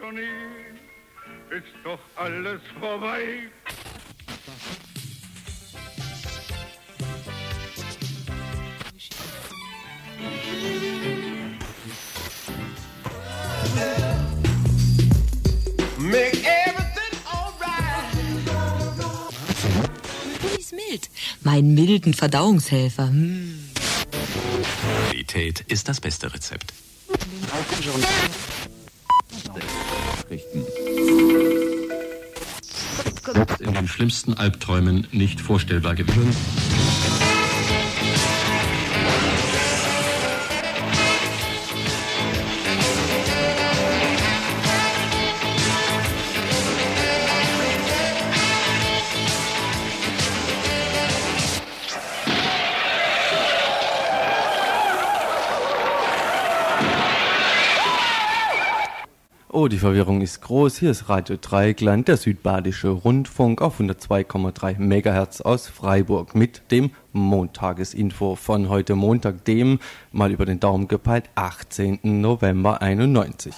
[0.00, 0.22] Johnny,
[1.50, 3.50] ist doch alles vorbei.
[15.98, 17.58] Make everything alright.
[20.58, 21.10] Ist mild.
[21.42, 23.08] Meinen milden Verdauungshelfer.
[23.08, 23.70] Hm.
[25.10, 26.72] Qualität ist das beste Rezept.
[34.00, 36.34] Schlimmsten Albträumen nicht vorstellbar gewesen.
[59.60, 60.78] Oh, die Verwirrung ist groß.
[60.78, 68.36] Hier ist Radio Dreieckland, der südbadische Rundfunk auf 102,3 MHz aus Freiburg mit dem Montagesinfo
[68.36, 69.78] von heute Montag, dem,
[70.12, 71.98] mal über den Daumen gepeilt, 18.
[72.02, 73.54] November 91.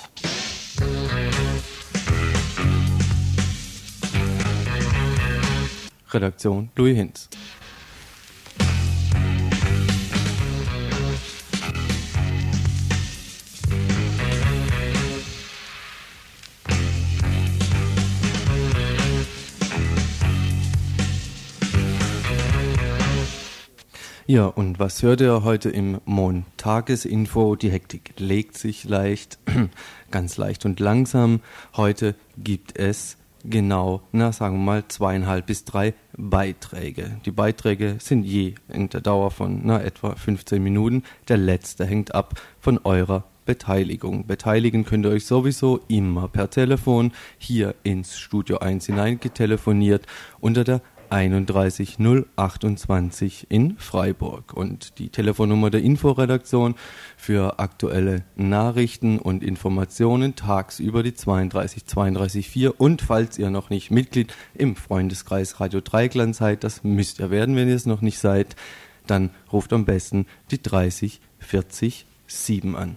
[6.11, 7.28] Redaktion Louis Hinz.
[24.33, 27.55] Ja, und was hört ihr heute im Montagesinfo?
[27.55, 29.38] Die Hektik legt sich leicht,
[30.11, 31.41] ganz leicht und langsam.
[31.77, 37.20] Heute gibt es genau, na sagen wir mal, zweieinhalb bis drei Beiträge.
[37.27, 41.03] Die Beiträge sind je in der Dauer von na, etwa 15 Minuten.
[41.28, 44.27] Der letzte hängt ab von eurer Beteiligung.
[44.27, 50.06] Beteiligen könnt ihr euch sowieso immer per Telefon hier ins Studio 1 hineingetelefoniert
[50.41, 50.80] unter der
[51.13, 54.55] 31028 in Freiburg.
[54.55, 56.75] Und die Telefonnummer der Inforedaktion
[57.19, 62.81] für aktuelle Nachrichten und Informationen tagsüber die 32 32 4.
[62.81, 67.56] Und falls ihr noch nicht Mitglied im Freundeskreis Radio Dreigland seid, das müsst ihr werden,
[67.56, 68.56] wenn ihr es noch nicht seid,
[69.06, 72.97] dann ruft am besten die 30 40 7 an.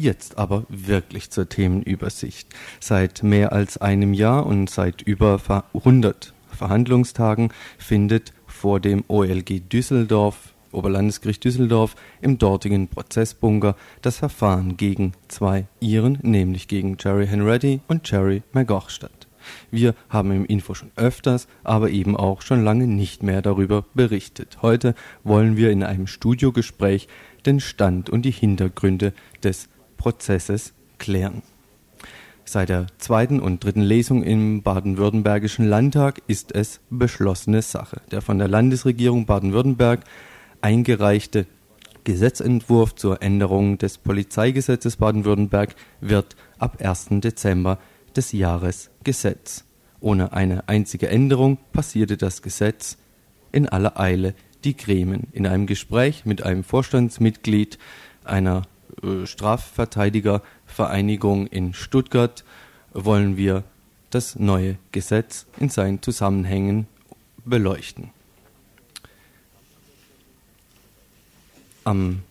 [0.00, 2.48] Jetzt aber wirklich zur Themenübersicht.
[2.78, 5.40] Seit mehr als einem Jahr und seit über
[5.74, 15.14] 100 Verhandlungstagen findet vor dem OLG Düsseldorf, Oberlandesgericht Düsseldorf, im dortigen Prozessbunker das Verfahren gegen
[15.26, 19.26] zwei Iren, nämlich gegen Jerry Henretti und Jerry McGough statt.
[19.72, 24.58] Wir haben im Info schon öfters, aber eben auch schon lange nicht mehr darüber berichtet.
[24.62, 24.94] Heute
[25.24, 27.08] wollen wir in einem Studiogespräch
[27.46, 29.68] den Stand und die Hintergründe des
[30.08, 31.42] Prozesses klären.
[32.46, 38.00] Seit der zweiten und dritten Lesung im baden-württembergischen Landtag ist es beschlossene Sache.
[38.10, 40.04] Der von der Landesregierung Baden-Württemberg
[40.62, 41.44] eingereichte
[42.04, 47.08] Gesetzentwurf zur Änderung des Polizeigesetzes Baden-Württemberg wird ab 1.
[47.20, 47.78] Dezember
[48.16, 49.66] des Jahres Gesetz.
[50.00, 52.96] Ohne eine einzige Änderung passierte das Gesetz
[53.52, 55.24] in aller Eile die Gremien.
[55.32, 57.78] In einem Gespräch mit einem Vorstandsmitglied
[58.24, 58.62] einer
[59.02, 62.44] äh, Strafverteidigervereinigung in Stuttgart
[62.92, 63.64] wollen wir
[64.10, 66.86] das neue Gesetz in seinen Zusammenhängen
[67.44, 68.10] beleuchten.
[71.84, 72.22] Am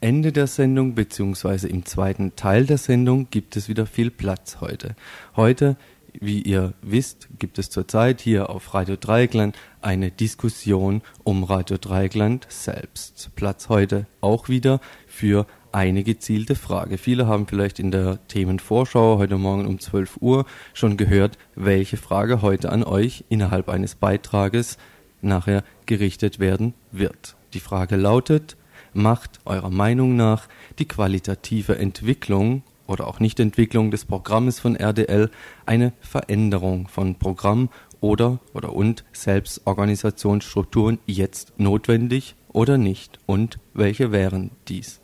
[0.00, 4.94] Ende der Sendung beziehungsweise im zweiten Teil der Sendung gibt es wieder viel Platz heute.
[5.36, 5.76] Heute,
[6.20, 12.46] wie ihr wisst, gibt es zurzeit hier auf Radio Dreieckland eine Diskussion um Radio Dreieckland
[12.48, 13.30] selbst.
[13.36, 16.98] Platz heute auch wieder für eine gezielte Frage.
[16.98, 22.42] Viele haben vielleicht in der Themenvorschau heute Morgen um 12 Uhr schon gehört, welche Frage
[22.42, 24.78] heute an euch innerhalb eines Beitrages
[25.22, 27.36] nachher gerichtet werden wird.
[27.54, 28.56] Die Frage lautet,
[28.92, 30.48] macht eurer Meinung nach
[30.78, 35.30] die qualitative Entwicklung oder auch Nichtentwicklung des Programmes von RDL
[35.66, 37.68] eine Veränderung von Programm
[38.00, 45.00] oder oder und Selbstorganisationsstrukturen jetzt notwendig oder nicht und welche wären dies?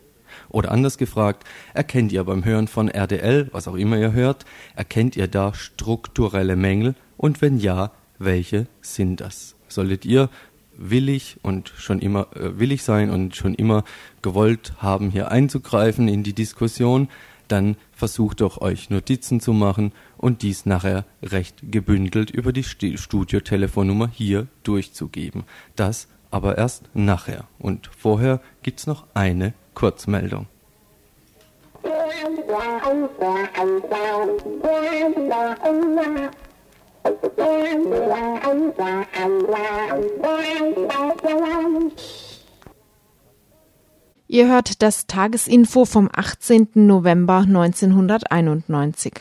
[0.53, 4.45] Oder anders gefragt, erkennt ihr beim Hören von RDL, was auch immer ihr hört,
[4.75, 9.55] erkennt ihr da strukturelle Mängel und wenn ja, welche sind das?
[9.67, 10.29] Solltet ihr
[10.77, 13.83] willig und schon immer äh, willig sein und schon immer
[14.21, 17.09] gewollt haben, hier einzugreifen in die Diskussion,
[17.47, 24.07] dann versucht doch euch Notizen zu machen und dies nachher recht gebündelt über die Studiotelefonnummer
[24.07, 25.45] hier durchzugeben.
[25.75, 27.47] Das aber erst nachher.
[27.57, 30.47] Und vorher gibt's noch eine Kurzmeldung.
[44.27, 46.69] Ihr hört das Tagesinfo vom 18.
[46.73, 49.13] November 1991.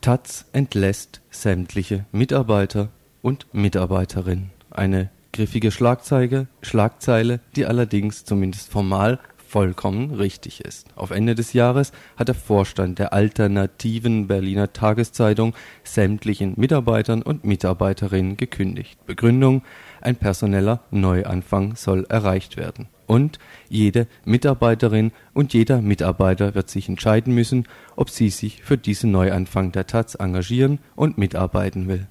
[0.00, 2.88] Taz entlässt sämtliche Mitarbeiter
[3.22, 4.50] und Mitarbeiterinnen.
[4.70, 5.10] Eine
[5.40, 10.88] griffige Schlagzeile, Schlagzeile, die allerdings zumindest formal vollkommen richtig ist.
[10.96, 18.36] Auf Ende des Jahres hat der Vorstand der alternativen Berliner Tageszeitung sämtlichen Mitarbeitern und Mitarbeiterinnen
[18.36, 19.02] gekündigt.
[19.06, 19.62] Begründung,
[20.02, 22.88] ein personeller Neuanfang soll erreicht werden.
[23.06, 23.38] Und
[23.70, 27.66] jede Mitarbeiterin und jeder Mitarbeiter wird sich entscheiden müssen,
[27.96, 32.08] ob sie sich für diesen Neuanfang der Taz engagieren und mitarbeiten will.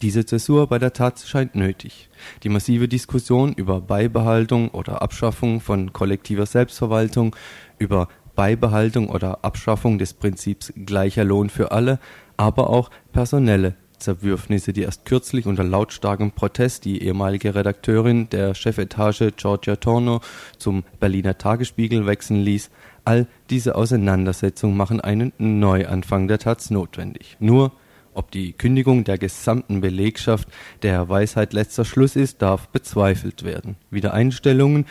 [0.00, 2.08] Diese Zäsur bei der Taz scheint nötig.
[2.44, 7.34] Die massive Diskussion über Beibehaltung oder Abschaffung von kollektiver Selbstverwaltung,
[7.78, 8.06] über
[8.36, 11.98] Beibehaltung oder Abschaffung des Prinzips gleicher Lohn für alle,
[12.36, 19.32] aber auch personelle Zerwürfnisse, die erst kürzlich unter lautstarkem Protest die ehemalige Redakteurin der Chefetage
[19.36, 20.20] Georgia Torno
[20.58, 22.70] zum Berliner Tagesspiegel wechseln ließ,
[23.04, 27.36] all diese Auseinandersetzungen machen einen Neuanfang der Taz notwendig.
[27.40, 27.72] Nur
[28.18, 30.48] ob die Kündigung der gesamten Belegschaft
[30.82, 33.76] der Weisheit letzter Schluss ist, darf bezweifelt werden.
[33.90, 34.86] Wiedereinstellungen,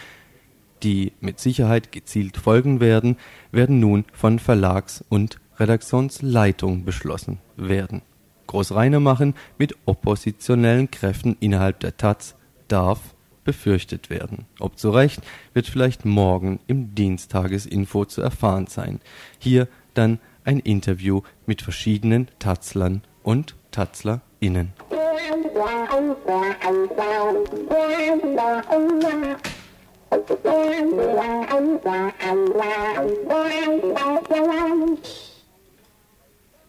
[0.81, 3.18] die mit Sicherheit gezielt folgen werden,
[3.51, 8.01] werden nun von Verlags- und Redaktionsleitung beschlossen werden.
[8.47, 12.35] Großreine machen mit oppositionellen Kräften innerhalb der Taz
[12.69, 13.13] darf
[13.44, 14.45] befürchtet werden.
[14.59, 15.19] Ob zu Recht,
[15.53, 19.01] wird vielleicht morgen im Dienstagesinfo zu erfahren sein.
[19.38, 24.71] Hier dann ein Interview mit verschiedenen Tazlern und TatzlerInnen.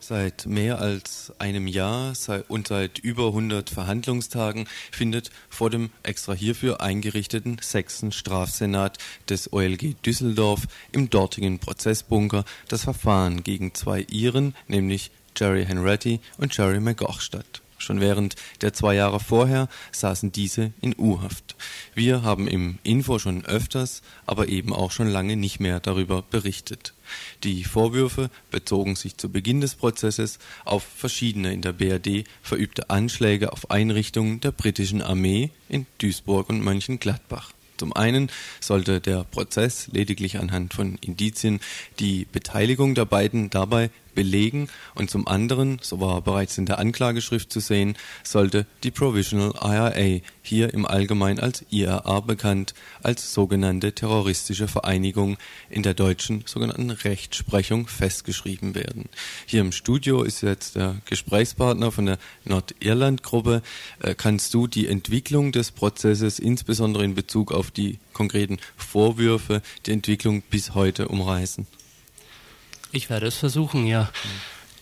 [0.00, 2.14] Seit mehr als einem Jahr
[2.48, 9.94] und seit über 100 Verhandlungstagen findet vor dem extra hierfür eingerichteten sechsten Strafsenat des OLG
[10.04, 17.20] Düsseldorf im dortigen Prozessbunker das Verfahren gegen zwei Iren, nämlich Jerry Henretti und Jerry McGoch
[17.20, 17.62] statt.
[17.78, 21.54] Schon während der zwei Jahre vorher saßen diese in U-Haft.
[21.94, 26.92] Wir haben im Info schon öfters, aber eben auch schon lange nicht mehr darüber berichtet.
[27.44, 33.52] Die Vorwürfe bezogen sich zu Beginn des Prozesses auf verschiedene in der BRD verübte Anschläge
[33.52, 37.52] auf Einrichtungen der britischen Armee in Duisburg und Mönchengladbach.
[37.78, 38.28] Zum einen
[38.60, 41.60] sollte der Prozess lediglich anhand von Indizien
[42.00, 47.52] die Beteiligung der beiden dabei belegen und zum anderen, so war bereits in der Anklageschrift
[47.52, 54.66] zu sehen, sollte die Provisional IRA, hier im Allgemeinen als IRA bekannt, als sogenannte terroristische
[54.66, 55.36] Vereinigung
[55.70, 59.04] in der deutschen sogenannten Rechtsprechung festgeschrieben werden.
[59.46, 63.62] Hier im Studio ist jetzt der Gesprächspartner von der Nordirland-Gruppe.
[64.00, 69.92] Äh, kannst du die Entwicklung des Prozesses, insbesondere in Bezug auf die konkreten Vorwürfe, die
[69.92, 71.68] Entwicklung bis heute umreißen?
[72.90, 74.08] Ich werde es versuchen, ja.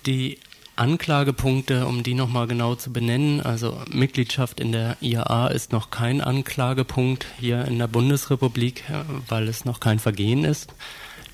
[0.06, 0.38] Die
[0.76, 6.20] Anklagepunkte, um die nochmal genau zu benennen, also Mitgliedschaft in der IAA ist noch kein
[6.20, 10.74] Anklagepunkt hier in der Bundesrepublik, äh, weil es noch kein Vergehen ist.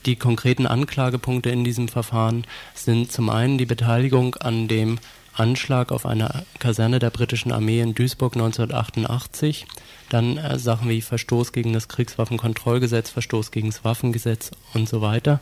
[0.06, 4.98] Die konkreten Anklagepunkte in diesem Verfahren sind zum einen die Beteiligung an dem
[5.34, 9.66] Anschlag auf eine Kaserne der britischen Armee in Duisburg 1988,
[10.08, 15.40] dann äh, Sachen wie Verstoß gegen das Kriegswaffenkontrollgesetz, Verstoß gegen das Waffengesetz und so weiter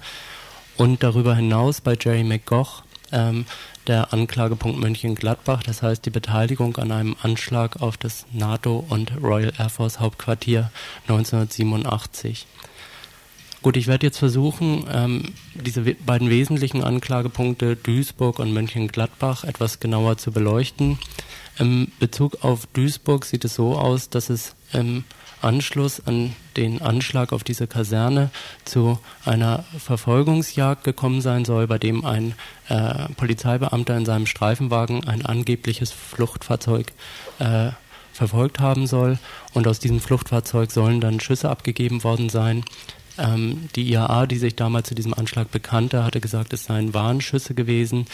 [0.80, 3.44] und darüber hinaus bei Jerry McGoch ähm,
[3.86, 9.52] der Anklagepunkt Mönchengladbach, das heißt die Beteiligung an einem Anschlag auf das NATO- und Royal
[9.58, 10.70] Air Force Hauptquartier
[11.02, 12.46] 1987.
[13.60, 19.80] Gut, ich werde jetzt versuchen, ähm, diese we beiden wesentlichen Anklagepunkte Duisburg und Mönchengladbach etwas
[19.80, 20.98] genauer zu beleuchten.
[21.58, 25.04] Im Bezug auf Duisburg sieht es so aus, dass es ähm,
[25.42, 28.30] Anschluss an den Anschlag auf diese Kaserne
[28.64, 32.34] zu einer Verfolgungsjagd gekommen sein soll, bei dem ein
[32.68, 36.92] äh, Polizeibeamter in seinem Streifenwagen ein angebliches Fluchtfahrzeug
[37.38, 37.70] äh,
[38.12, 39.18] verfolgt haben soll.
[39.54, 42.64] Und aus diesem Fluchtfahrzeug sollen dann Schüsse abgegeben worden sein.
[43.20, 47.54] Ähm, die IAA, die sich damals zu diesem Anschlag bekannte, hatte gesagt, es seien Warnschüsse
[47.54, 48.06] gewesen.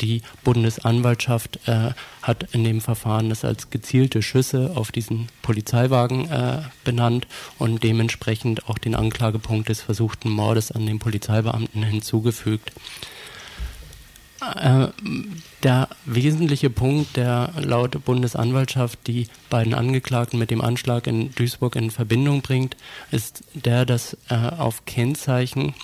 [0.00, 1.90] Die Bundesanwaltschaft äh,
[2.22, 7.26] hat in dem Verfahren das als gezielte Schüsse auf diesen Polizeiwagen äh, benannt
[7.58, 12.72] und dementsprechend auch den Anklagepunkt des versuchten Mordes an den Polizeibeamten hinzugefügt.
[14.40, 14.88] Äh,
[15.62, 21.90] der wesentliche Punkt, der laut Bundesanwaltschaft die beiden Angeklagten mit dem Anschlag in Duisburg in
[21.90, 22.76] Verbindung bringt,
[23.10, 25.74] ist der, dass äh, auf Kennzeichen,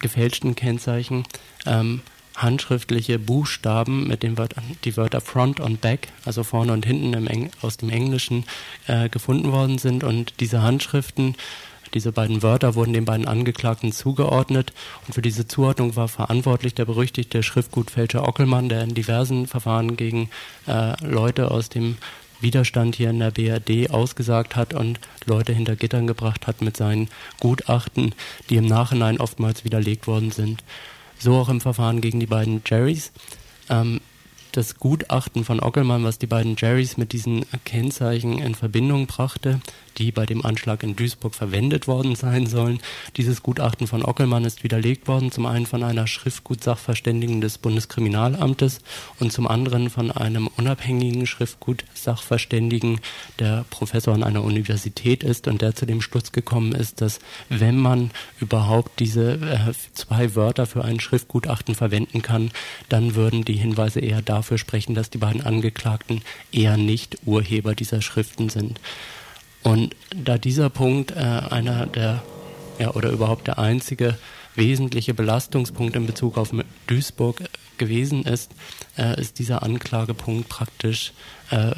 [0.00, 1.24] gefälschten Kennzeichen,
[1.66, 2.02] ähm,
[2.36, 7.76] handschriftliche Buchstaben mit den Wörtern, die Wörter Front und Back, also vorne und hinten aus
[7.76, 8.44] dem Englischen
[8.86, 10.02] äh, gefunden worden sind.
[10.04, 11.36] Und diese Handschriften
[11.94, 14.72] diese beiden Wörter wurden den beiden Angeklagten zugeordnet
[15.06, 20.28] und für diese Zuordnung war verantwortlich der berüchtigte Schriftgutfälscher Ockelmann, der in diversen Verfahren gegen
[20.66, 21.96] äh, Leute aus dem
[22.40, 27.08] Widerstand hier in der BRD ausgesagt hat und Leute hinter Gittern gebracht hat mit seinen
[27.40, 28.14] Gutachten,
[28.50, 30.62] die im Nachhinein oftmals widerlegt worden sind.
[31.18, 33.12] So auch im Verfahren gegen die beiden Jerrys.
[33.70, 34.00] Ähm,
[34.52, 39.60] das Gutachten von Ockelmann, was die beiden Jerrys mit diesen Kennzeichen in Verbindung brachte,
[39.98, 42.80] die bei dem Anschlag in Duisburg verwendet worden sein sollen.
[43.16, 48.80] Dieses Gutachten von Ockelmann ist widerlegt worden, zum einen von einer Schriftgutsachverständigen des Bundeskriminalamtes
[49.20, 53.00] und zum anderen von einem unabhängigen Schriftgutsachverständigen,
[53.38, 57.76] der Professor an einer Universität ist und der zu dem Schluss gekommen ist, dass wenn
[57.76, 58.10] man
[58.40, 62.50] überhaupt diese äh, zwei Wörter für ein Schriftgutachten verwenden kann,
[62.88, 66.22] dann würden die Hinweise eher dafür sprechen, dass die beiden Angeklagten
[66.52, 68.80] eher nicht Urheber dieser Schriften sind.
[69.64, 72.22] Und da dieser Punkt äh, einer der,
[72.78, 74.16] ja, oder überhaupt der einzige
[74.54, 76.50] wesentliche Belastungspunkt in Bezug auf
[76.86, 77.42] Duisburg
[77.78, 78.52] gewesen ist,
[78.96, 81.12] äh, ist dieser Anklagepunkt praktisch
[81.50, 81.72] äh,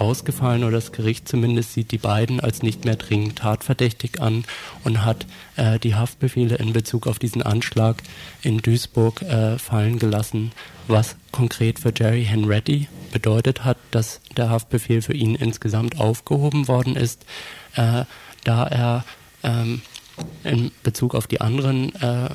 [0.00, 4.44] rausgefallen oder das Gericht zumindest sieht die beiden als nicht mehr dringend tatverdächtig an
[4.84, 5.26] und hat
[5.56, 8.02] äh, die Haftbefehle in Bezug auf diesen Anschlag
[8.42, 10.52] in Duisburg äh, fallen gelassen,
[10.88, 16.96] was konkret für Jerry Henretti bedeutet hat, dass der Haftbefehl für ihn insgesamt aufgehoben worden
[16.96, 17.24] ist,
[17.74, 18.04] äh,
[18.44, 19.04] da er
[19.42, 19.82] ähm,
[20.44, 22.28] in Bezug auf die anderen äh,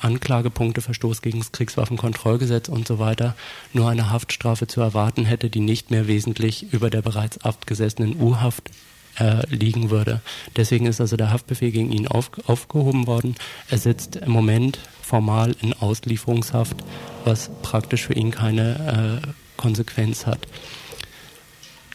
[0.00, 3.34] Anklagepunkte, Verstoß gegen das Kriegswaffenkontrollgesetz und so weiter,
[3.72, 8.70] nur eine Haftstrafe zu erwarten hätte, die nicht mehr wesentlich über der bereits abgesessenen U-Haft
[9.18, 10.20] äh, liegen würde.
[10.56, 13.34] Deswegen ist also der Haftbefehl gegen ihn auf, aufgehoben worden.
[13.68, 16.76] Er sitzt im Moment formal in Auslieferungshaft,
[17.24, 20.46] was praktisch für ihn keine äh, Konsequenz hat.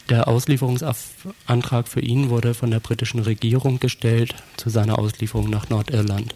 [0.08, 6.34] Der Auslieferungsantrag für ihn wurde von der britischen Regierung gestellt zu seiner Auslieferung nach Nordirland.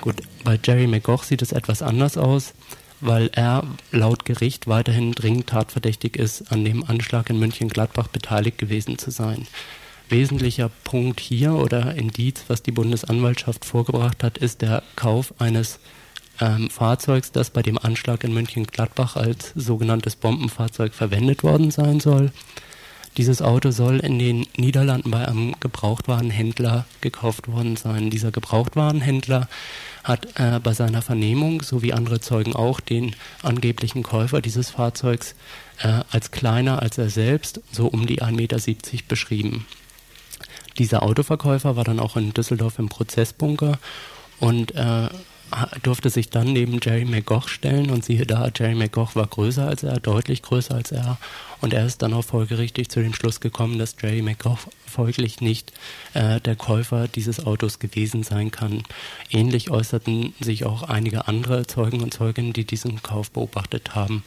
[0.00, 2.54] Gut, bei Jerry McGough sieht es etwas anders aus,
[3.00, 8.98] weil er laut Gericht weiterhin dringend tatverdächtig ist, an dem Anschlag in München-Gladbach beteiligt gewesen
[8.98, 9.46] zu sein.
[10.08, 15.80] Wesentlicher Punkt hier oder Indiz, was die Bundesanwaltschaft vorgebracht hat, ist der Kauf eines
[16.40, 22.32] ähm, Fahrzeugs, das bei dem Anschlag in München-Gladbach als sogenanntes Bombenfahrzeug verwendet worden sein soll.
[23.18, 28.10] Dieses Auto soll in den Niederlanden bei einem Gebrauchtwarenhändler gekauft worden sein.
[28.10, 29.48] Dieser Gebrauchtwarenhändler
[30.04, 35.34] hat äh, bei seiner Vernehmung, so wie andere Zeugen auch, den angeblichen Käufer dieses Fahrzeugs
[35.82, 39.66] äh, als kleiner als er selbst, so um die 1,70 Meter beschrieben.
[40.78, 43.80] Dieser Autoverkäufer war dann auch in Düsseldorf im Prozessbunker
[44.38, 45.08] und äh,
[45.82, 49.82] durfte sich dann neben Jerry McGough stellen und siehe da, Jerry McGough war größer als
[49.82, 51.18] er, deutlich größer als er.
[51.60, 55.72] Und er ist dann auch folgerichtig zu dem Schluss gekommen, dass Jerry McGough folglich nicht
[56.14, 58.82] äh, der Käufer dieses Autos gewesen sein kann.
[59.30, 64.24] Ähnlich äußerten sich auch einige andere Zeugen und Zeuginnen, die diesen Kauf beobachtet haben.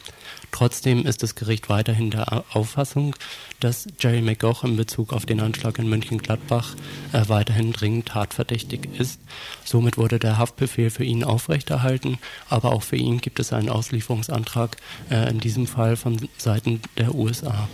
[0.51, 3.15] Trotzdem ist das Gericht weiterhin der Auffassung,
[3.59, 6.75] dass Jerry McGough in Bezug auf den Anschlag in Mönchengladbach
[7.13, 9.19] äh, weiterhin dringend tatverdächtig ist.
[9.63, 12.17] Somit wurde der Haftbefehl für ihn aufrechterhalten,
[12.49, 14.77] aber auch für ihn gibt es einen Auslieferungsantrag,
[15.09, 17.69] äh, in diesem Fall von Seiten der USA.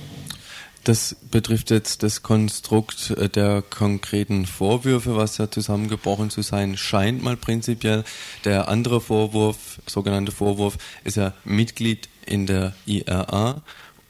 [0.88, 7.22] Das betrifft jetzt das Konstrukt äh, der konkreten Vorwürfe, was ja zusammengebrochen zu sein scheint,
[7.22, 8.06] mal prinzipiell.
[8.46, 13.62] Der andere Vorwurf, sogenannte Vorwurf, ist ja Mitglied in der IRA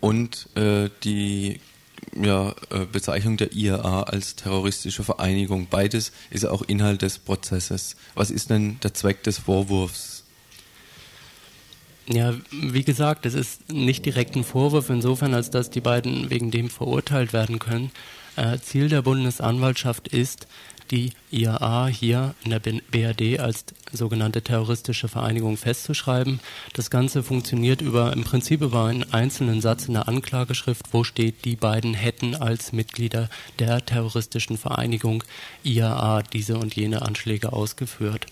[0.01, 1.62] und äh, die
[2.15, 5.65] ja, äh, Bezeichnung der IRA als terroristische Vereinigung.
[5.72, 7.96] Beides ist auch Inhalt des Prozesses.
[8.13, 10.16] Was ist denn der Zweck des Vorwurfs?
[12.09, 16.51] Ja, wie gesagt, es ist nicht direkt ein Vorwurf insofern, als dass die beiden wegen
[16.51, 17.91] dem verurteilt werden können.
[18.37, 20.47] Äh, Ziel der Bundesanwaltschaft ist,
[20.89, 26.39] die IAA hier in der BRD als sogenannte terroristische Vereinigung festzuschreiben.
[26.73, 31.45] Das Ganze funktioniert über im Prinzip über einen einzelnen Satz in der Anklageschrift, wo steht,
[31.45, 35.23] die beiden hätten als Mitglieder der terroristischen Vereinigung
[35.63, 38.27] IAA diese und jene Anschläge ausgeführt.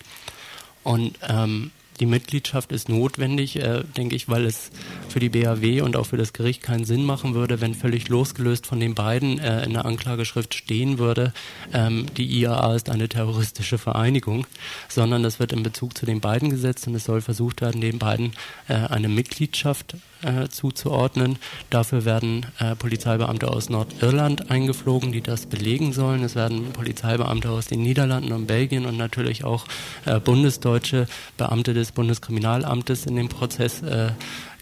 [0.82, 4.70] Und ähm, die Mitgliedschaft ist notwendig, äh, denke ich, weil es
[5.08, 8.66] für die BAW und auch für das Gericht keinen Sinn machen würde, wenn völlig losgelöst
[8.66, 11.32] von den beiden äh, in der Anklageschrift stehen würde,
[11.72, 14.46] ähm, die IAA ist eine terroristische Vereinigung,
[14.88, 17.98] sondern das wird in Bezug zu den beiden gesetzt und es soll versucht werden, den
[17.98, 18.32] beiden
[18.68, 21.38] äh, eine Mitgliedschaft äh, zuzuordnen.
[21.70, 26.22] Dafür werden äh, Polizeibeamte aus Nordirland eingeflogen, die das belegen sollen.
[26.22, 29.66] Es werden Polizeibeamte aus den Niederlanden und Belgien und natürlich auch
[30.04, 31.06] äh, bundesdeutsche
[31.36, 34.12] Beamte des Bundeskriminalamtes in den Prozess äh,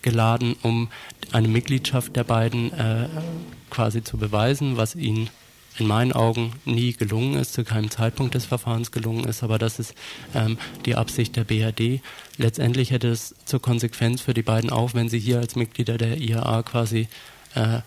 [0.02, 0.88] geladen, um
[1.32, 3.08] eine Mitgliedschaft der beiden äh,
[3.70, 5.30] quasi zu beweisen, was ihnen
[5.78, 9.78] in meinen Augen nie gelungen ist, zu keinem Zeitpunkt des Verfahrens gelungen ist, aber das
[9.78, 9.94] ist
[10.34, 12.00] ähm, die Absicht der BRD.
[12.36, 16.18] Letztendlich hätte es zur Konsequenz für die beiden auch, wenn sie hier als Mitglieder der
[16.18, 17.08] IAA quasi
[17.54, 17.80] äh,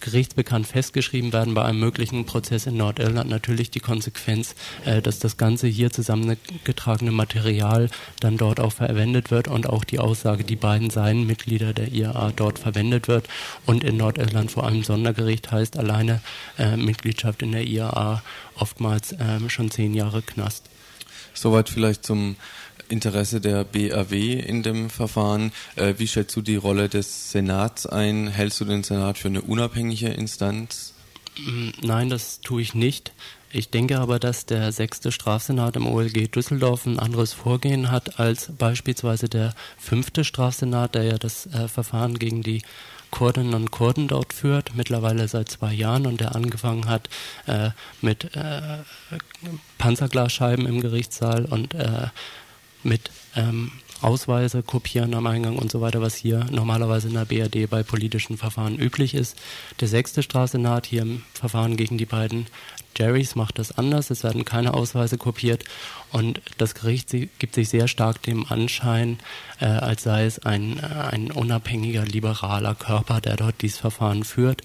[0.00, 4.54] gerichtsbekannt festgeschrieben werden bei einem möglichen Prozess in Nordirland natürlich die Konsequenz,
[4.84, 7.88] äh, dass das ganze hier zusammengetragene Material
[8.20, 12.32] dann dort auch verwendet wird und auch die Aussage, die beiden seien Mitglieder der IAA
[12.34, 13.28] dort verwendet wird
[13.66, 16.20] und in Nordirland vor allem Sondergericht heißt alleine
[16.58, 18.22] äh, Mitgliedschaft in der IAA
[18.56, 20.64] oftmals äh, schon zehn Jahre Knast.
[21.34, 22.36] Soweit vielleicht zum
[22.92, 25.50] Interesse der BAW in dem Verfahren.
[25.76, 28.28] Äh, wie schätzt du die Rolle des Senats ein?
[28.28, 30.92] Hältst du den Senat für eine unabhängige Instanz?
[31.38, 33.12] Mm, nein, das tue ich nicht.
[33.50, 38.50] Ich denke aber, dass der sechste Strafsenat im OLG Düsseldorf ein anderes Vorgehen hat als
[38.56, 42.62] beispielsweise der fünfte Strafsenat, der ja das äh, Verfahren gegen die
[43.10, 47.10] Kurdinnen und Kurden dort führt, mittlerweile seit zwei Jahren und der angefangen hat
[47.46, 47.70] äh,
[48.00, 48.78] mit äh,
[49.76, 52.08] Panzerglasscheiben im Gerichtssaal und äh,
[52.84, 53.72] mit ähm,
[54.02, 58.36] Ausweise kopieren am Eingang und so weiter, was hier normalerweise in der BRD bei politischen
[58.36, 59.36] Verfahren üblich ist.
[59.80, 62.46] Der sechste Strafsenat hier im Verfahren gegen die beiden
[62.96, 64.10] Jerrys macht das anders.
[64.10, 65.64] Es werden keine Ausweise kopiert
[66.12, 69.18] und das Gericht gibt sich sehr stark dem Anschein,
[69.60, 74.62] äh, als sei es ein, ein unabhängiger, liberaler Körper, der dort dieses Verfahren führt.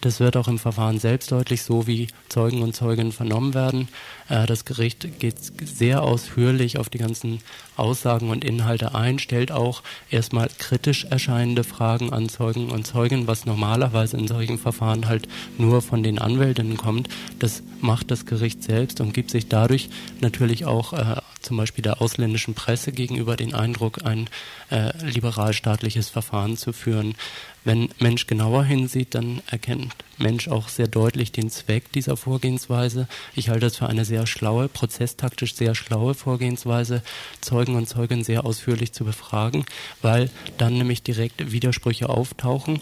[0.00, 3.88] Das wird auch im Verfahren selbst deutlich, so wie Zeugen und Zeuginnen vernommen werden.
[4.28, 7.40] Äh, das Gericht geht sehr ausführlich auf die ganzen
[7.76, 13.46] Aussagen und Inhalte ein, stellt auch erstmal kritisch erscheinende Fragen an Zeugen und Zeugen, was
[13.46, 15.28] normalerweise in solchen Verfahren halt
[15.58, 17.08] nur von den Anwältinnen kommt.
[17.38, 19.88] Das macht das Gericht selbst und gibt sich dadurch
[20.20, 24.28] natürlich auch auch äh, zum Beispiel der ausländischen Presse gegenüber den Eindruck, ein
[24.70, 27.14] äh, liberal-staatliches Verfahren zu führen.
[27.64, 33.08] Wenn Mensch genauer hinsieht, dann erkennt Mensch auch sehr deutlich den Zweck dieser Vorgehensweise.
[33.34, 37.02] Ich halte das für eine sehr schlaue, prozesstaktisch sehr schlaue Vorgehensweise,
[37.40, 39.64] Zeugen und Zeugen sehr ausführlich zu befragen,
[40.02, 42.80] weil dann nämlich direkt Widersprüche auftauchen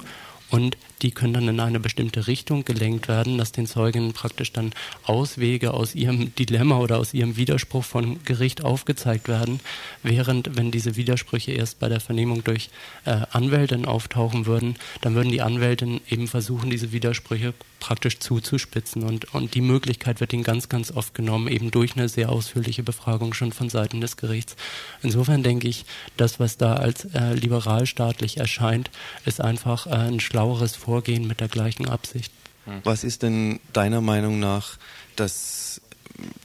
[0.50, 4.72] und die können dann in eine bestimmte Richtung gelenkt werden, dass den Zeugen praktisch dann
[5.04, 9.60] Auswege aus ihrem Dilemma oder aus ihrem Widerspruch von Gericht aufgezeigt werden,
[10.02, 12.70] während wenn diese Widersprüche erst bei der Vernehmung durch
[13.04, 19.32] äh, Anwältin auftauchen würden, dann würden die Anwältin eben versuchen, diese Widersprüche praktisch zuzuspitzen und,
[19.34, 23.34] und die Möglichkeit wird ihnen ganz, ganz oft genommen, eben durch eine sehr ausführliche Befragung
[23.34, 24.56] schon von Seiten des Gerichts.
[25.02, 25.84] Insofern denke ich,
[26.16, 28.90] das, was da als äh, liberalstaatlich erscheint,
[29.24, 32.32] ist einfach äh, ein schlaueres Vorgehen mit der gleichen Absicht.
[32.84, 34.78] Was ist denn deiner Meinung nach
[35.16, 35.80] das,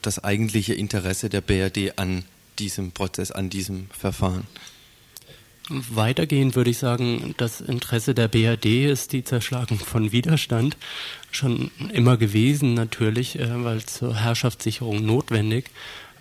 [0.02, 2.24] das eigentliche Interesse der BRD an
[2.58, 4.48] diesem Prozess, an diesem Verfahren?
[5.70, 10.76] Weitergehend würde ich sagen, das Interesse der BRD ist die Zerschlagung von Widerstand
[11.30, 15.70] schon immer gewesen, natürlich, äh, weil zur Herrschaftssicherung notwendig.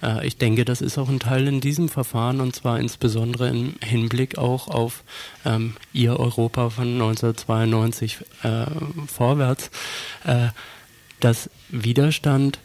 [0.03, 3.75] Äh, ich denke, das ist auch ein Teil in diesem Verfahren und zwar insbesondere im
[3.83, 5.05] Hinblick auch auf
[5.45, 8.67] ähm, ihr Europa von 1992 äh,
[9.07, 9.71] vorwärts,
[10.25, 10.49] äh,
[11.21, 12.59] dass Widerstand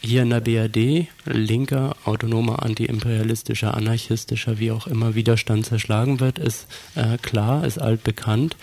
[0.00, 6.66] hier in der BRD linker, autonomer, antiimperialistischer, anarchistischer, wie auch immer Widerstand zerschlagen wird, ist
[6.94, 8.56] äh, klar, ist altbekannt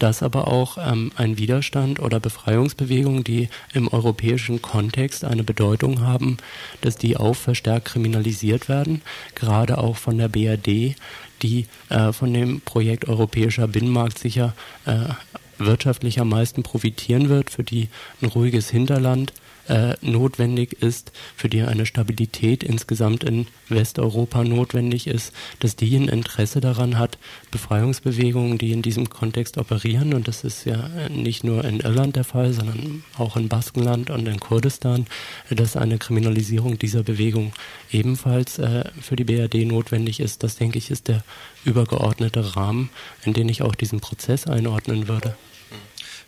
[0.00, 6.38] dass aber auch ähm, ein Widerstand oder Befreiungsbewegungen, die im europäischen Kontext eine Bedeutung haben,
[6.80, 9.02] dass die auch verstärkt kriminalisiert werden,
[9.34, 10.96] gerade auch von der BRD,
[11.42, 14.54] die äh, von dem Projekt Europäischer Binnenmarkt sicher
[14.86, 15.14] äh,
[15.58, 17.88] wirtschaftlich am meisten profitieren wird, für die
[18.22, 19.32] ein ruhiges Hinterland
[19.68, 26.08] äh, notwendig ist, für die eine Stabilität insgesamt in Westeuropa notwendig ist, dass die ein
[26.08, 27.18] Interesse daran hat,
[27.50, 32.24] Befreiungsbewegungen, die in diesem Kontext operieren, und das ist ja nicht nur in Irland der
[32.24, 35.06] Fall, sondern auch in Baskenland und in Kurdistan,
[35.50, 37.52] dass eine Kriminalisierung dieser Bewegung
[37.90, 40.42] ebenfalls äh, für die BRD notwendig ist.
[40.42, 41.22] Das, denke ich, ist der
[41.64, 42.90] übergeordnete Rahmen,
[43.24, 45.36] in den ich auch diesen Prozess einordnen würde.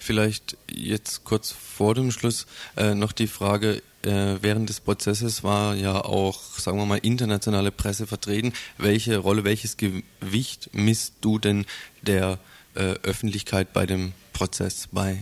[0.04, 5.76] Vielleicht jetzt kurz vor dem Schluss äh, noch die Frage, äh, während des Prozesses war
[5.76, 8.52] ja auch, sagen wir mal, internationale Presse vertreten.
[8.78, 11.66] Welche Rolle, welches Gewicht misst du denn
[12.00, 12.40] der
[12.74, 15.18] äh, Öffentlichkeit bei dem Prozess bei?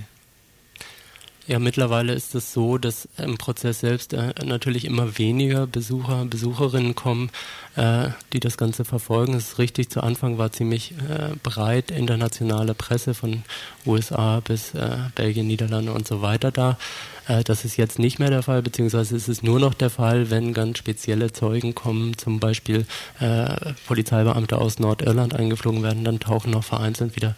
[1.47, 6.95] Ja, mittlerweile ist es so, dass im Prozess selbst äh, natürlich immer weniger Besucher, Besucherinnen
[6.95, 7.31] kommen,
[7.77, 9.35] äh, die das Ganze verfolgen.
[9.35, 13.43] Es ist richtig, zu Anfang war ziemlich äh, breit internationale Presse von
[13.87, 16.79] USA bis äh, Belgien, Niederlande und so weiter da.
[17.27, 20.31] Äh, das ist jetzt nicht mehr der Fall, beziehungsweise ist es nur noch der Fall,
[20.31, 22.87] wenn ganz spezielle Zeugen kommen, zum Beispiel
[23.19, 27.35] äh, Polizeibeamte aus Nordirland eingeflogen werden, dann tauchen noch vereinzelt wieder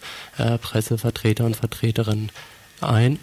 [0.61, 2.31] Pressevertreter und Vertreterinnen
[2.81, 3.19] ein.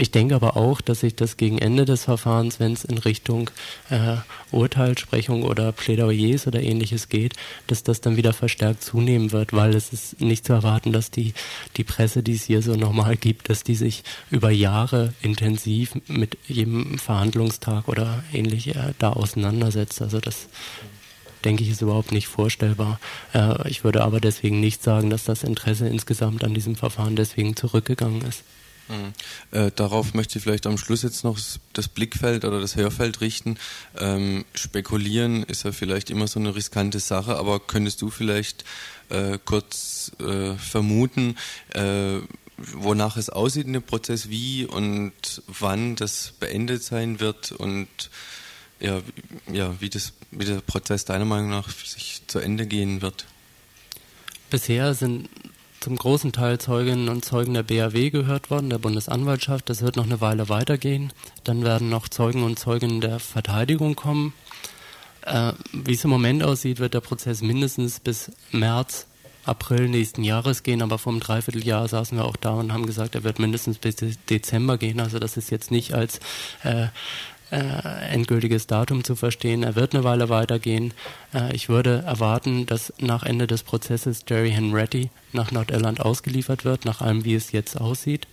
[0.00, 3.50] Ich denke aber auch, dass sich das gegen Ende des Verfahrens, wenn es in Richtung
[3.90, 4.18] äh,
[4.52, 7.34] Urteilsprechung oder Plädoyers oder ähnliches geht,
[7.66, 11.34] dass das dann wieder verstärkt zunehmen wird, weil es ist nicht zu erwarten, dass die,
[11.76, 16.38] die Presse, die es hier so normal gibt, dass die sich über Jahre intensiv mit
[16.46, 20.00] jedem Verhandlungstag oder ähnlich äh, da auseinandersetzt.
[20.00, 20.46] Also das
[21.44, 23.00] denke ich, ist überhaupt nicht vorstellbar.
[23.34, 27.56] Äh, ich würde aber deswegen nicht sagen, dass das Interesse insgesamt an diesem Verfahren deswegen
[27.56, 28.44] zurückgegangen ist.
[28.88, 29.12] Mhm.
[29.50, 31.38] Äh, darauf möchte ich vielleicht am Schluss jetzt noch
[31.72, 33.58] das Blickfeld oder das Hörfeld richten.
[33.98, 38.64] Ähm, spekulieren ist ja vielleicht immer so eine riskante Sache, aber könntest du vielleicht
[39.10, 41.36] äh, kurz äh, vermuten,
[41.74, 42.18] äh,
[42.56, 47.88] wonach es aussieht in dem Prozess, wie und wann das beendet sein wird und
[48.80, 49.00] ja,
[49.52, 53.26] ja wie, das, wie der Prozess deiner Meinung nach sich zu Ende gehen wird?
[54.50, 55.28] Bisher sind
[55.80, 59.68] zum großen Teil Zeuginnen und Zeugen der BAW gehört worden, der Bundesanwaltschaft.
[59.70, 61.12] Das wird noch eine Weile weitergehen.
[61.44, 64.34] Dann werden noch Zeugen und Zeuginnen der Verteidigung kommen.
[65.22, 69.06] Äh, Wie es im Moment aussieht, wird der Prozess mindestens bis März,
[69.44, 73.14] April nächsten Jahres gehen, aber vor einem Dreivierteljahr saßen wir auch da und haben gesagt,
[73.14, 73.96] er wird mindestens bis
[74.28, 75.00] Dezember gehen.
[75.00, 76.20] Also das ist jetzt nicht als
[76.64, 76.88] äh,
[77.56, 79.62] endgültiges Datum zu verstehen.
[79.62, 80.92] Er wird eine Weile weitergehen.
[81.34, 86.84] Äh, ich würde erwarten, dass nach Ende des Prozesses Jerry Henretti nach Nordirland ausgeliefert wird,
[86.84, 88.26] nach allem, wie es jetzt aussieht.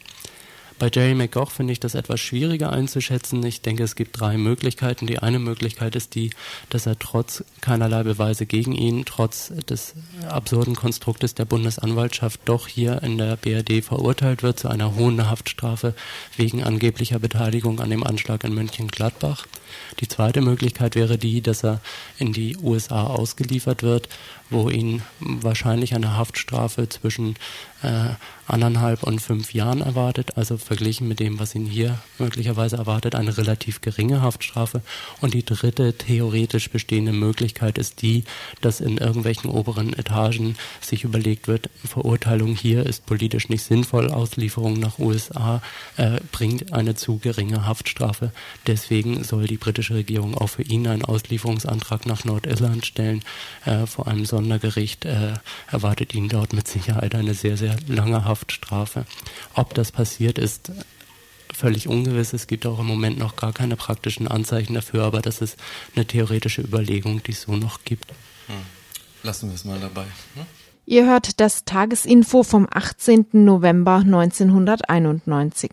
[0.78, 3.46] Bei Jerry McGough finde ich das etwas schwieriger einzuschätzen.
[3.46, 5.08] Ich denke, es gibt drei Möglichkeiten.
[5.08, 6.32] Die eine Möglichkeit ist die,
[6.70, 9.94] dass er trotz keinerlei Beweise gegen ihn, trotz des
[10.28, 15.96] absurden Konstruktes der Bundesanwaltschaft doch hier in der BRD verurteilt wird zu einer hohen Haftstrafe
[16.36, 19.48] wegen angeblicher Beteiligung an dem Anschlag in München-Gladbach.
[20.00, 21.80] Die zweite Möglichkeit wäre die, dass er
[22.18, 24.10] in die USA ausgeliefert wird,
[24.50, 27.36] wo ihn wahrscheinlich eine Haftstrafe zwischen
[27.82, 28.16] äh,
[28.48, 33.38] anderthalb und fünf Jahren erwartet, also verglichen mit dem, was ihn hier möglicherweise erwartet, eine
[33.38, 34.82] relativ geringe Haftstrafe.
[35.22, 38.24] Und die dritte theoretisch bestehende Möglichkeit ist die,
[38.62, 44.80] dass in irgendwelchen oberen Etagen sich überlegt wird, Verurteilung hier ist politisch nicht sinnvoll, Auslieferung
[44.80, 45.62] nach USA
[45.98, 48.32] äh, bringt eine zu geringe Haftstrafe.
[48.68, 53.24] Deswegen soll die britische Regierung auch für ihn einen Auslieferungsantrag nach Nordirland stellen.
[53.66, 55.36] Äh, vor einem Sondergericht äh,
[55.72, 59.06] erwartet ihn dort mit Sicherheit eine sehr, sehr lange Haftstrafe.
[59.54, 60.74] Ob das passiert ist,
[61.54, 62.34] völlig ungewiss.
[62.34, 65.58] Es gibt auch im Moment noch gar keine praktischen Anzeichen dafür, aber das ist
[65.96, 68.12] eine theoretische Überlegung, die es so noch gibt.
[68.48, 68.56] Hm.
[69.24, 70.04] Lassen wir es mal dabei.
[70.34, 70.46] Hm?
[70.86, 73.28] Ihr hört das Tagesinfo vom 18.
[73.32, 75.72] November 1991.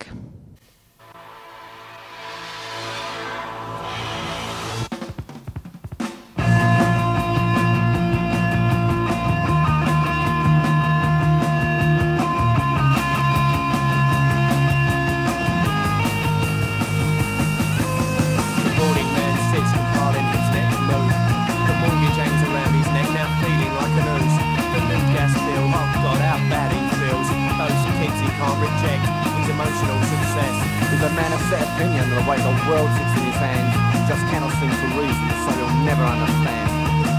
[31.52, 33.76] set opinion of the way the world sits in his hands
[34.08, 36.64] just cannot seem to reason, so you'll never understand.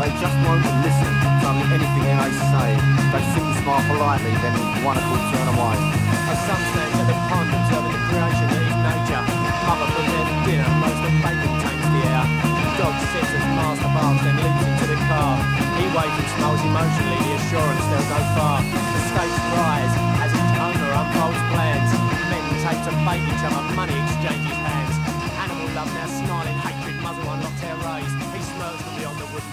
[0.02, 2.70] They just won't listen to anything I say.
[3.14, 5.78] They seem to smile politely, then with one accord turn away.
[6.34, 9.22] As some stand at the pundits over the creation that is nature,
[9.70, 12.26] mother prepared dinner, most of bacon takes the air.
[12.82, 15.38] Dog sits as master barks, then leaps into the car.
[15.78, 18.66] He waits and smiles emotionally, the assurance they'll go far.
[18.66, 19.94] The stakes rise
[20.26, 22.13] as his owner unfolds plans
[22.64, 24.96] taped to fake each other, money exchanges hands.
[25.44, 28.16] Animal love now snarling, hatred, muzzle unlocked, hair raised.
[28.32, 29.53] He smirks from beyond the wooden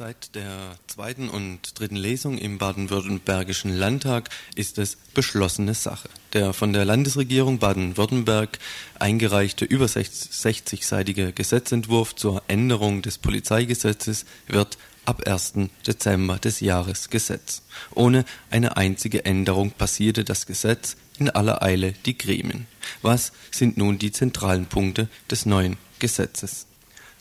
[0.00, 6.08] Seit der zweiten und dritten Lesung im baden-württembergischen Landtag ist es beschlossene Sache.
[6.32, 8.58] Der von der Landesregierung Baden-Württemberg
[8.98, 15.68] eingereichte über 60-seitige Gesetzentwurf zur Änderung des Polizeigesetzes wird ab 1.
[15.86, 17.60] Dezember des Jahres Gesetz.
[17.94, 22.68] Ohne eine einzige Änderung passierte das Gesetz in aller Eile die Gremien.
[23.02, 26.69] Was sind nun die zentralen Punkte des neuen Gesetzes?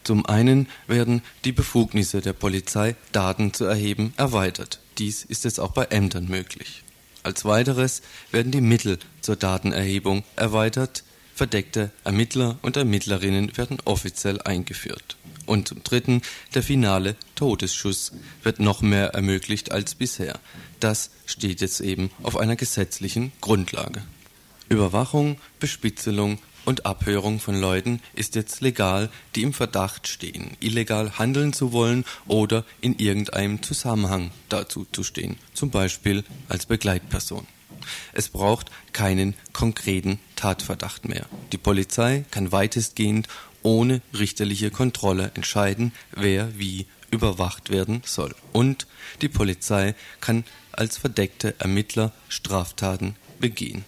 [0.04, 4.80] Zum einen werden die Befugnisse der Polizei, Daten zu erheben, erweitert.
[4.98, 6.84] Dies ist jetzt auch bei Ämtern möglich.
[7.24, 11.04] Als weiteres werden die Mittel zur Datenerhebung erweitert.
[11.36, 15.18] Verdeckte Ermittler und Ermittlerinnen werden offiziell eingeführt.
[15.46, 16.22] Und zum Dritten,
[16.54, 18.12] der finale Todesschuss
[18.44, 20.40] wird noch mehr ermöglicht als bisher.
[20.80, 24.04] Das steht jetzt eben auf einer gesetzlichen Grundlage.
[24.70, 31.54] Überwachung, Bespitzelung und Abhörung von Leuten ist jetzt legal, die im Verdacht stehen, illegal handeln
[31.54, 37.48] zu wollen oder in irgendeinem Zusammenhang dazu zu stehen, zum Beispiel als Begleitperson.
[38.14, 41.26] Es braucht keinen konkreten Tatverdacht mehr.
[41.52, 43.28] Die Polizei kann weitestgehend
[43.64, 48.36] ohne richterliche Kontrolle entscheiden, wer wie überwacht werden soll.
[48.52, 48.88] Und
[49.22, 53.84] die Polizei kann als verdeckte Ermittler Straftaten begehen.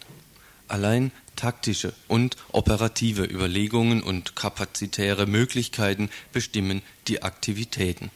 [0.67, 8.11] Allein taktische und operative Überlegungen und kapazitäre Möglichkeiten bestimmen die Aktivitäten.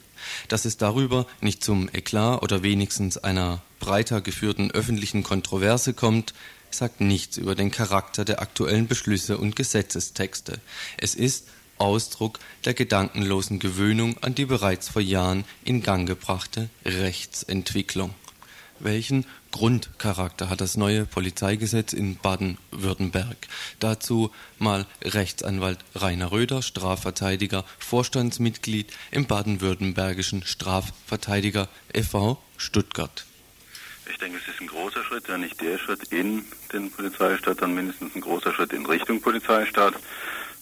[0.48, 6.34] Dass es darüber nicht zum Eklat oder wenigstens einer breiter geführten öffentlichen Kontroverse kommt,
[6.72, 10.60] sagt nichts über den Charakter der aktuellen Beschlüsse und Gesetzestexte.
[10.98, 11.48] Es ist
[11.78, 18.14] Ausdruck der gedankenlosen Gewöhnung an die bereits vor Jahren in Gang gebrachte Rechtsentwicklung.
[18.80, 19.26] Welchen
[19.56, 23.38] Grundcharakter hat das neue Polizeigesetz in Baden-Württemberg?
[23.80, 32.38] Dazu mal Rechtsanwalt Rainer Röder, Strafverteidiger, Vorstandsmitglied im baden-württembergischen Strafverteidiger e.V.
[32.58, 33.26] Stuttgart.
[34.10, 37.76] Ich denke, es ist ein großer Schritt, wenn nicht der Schritt in den Polizeistaat, dann
[37.76, 39.94] mindestens ein großer Schritt in Richtung Polizeistaat.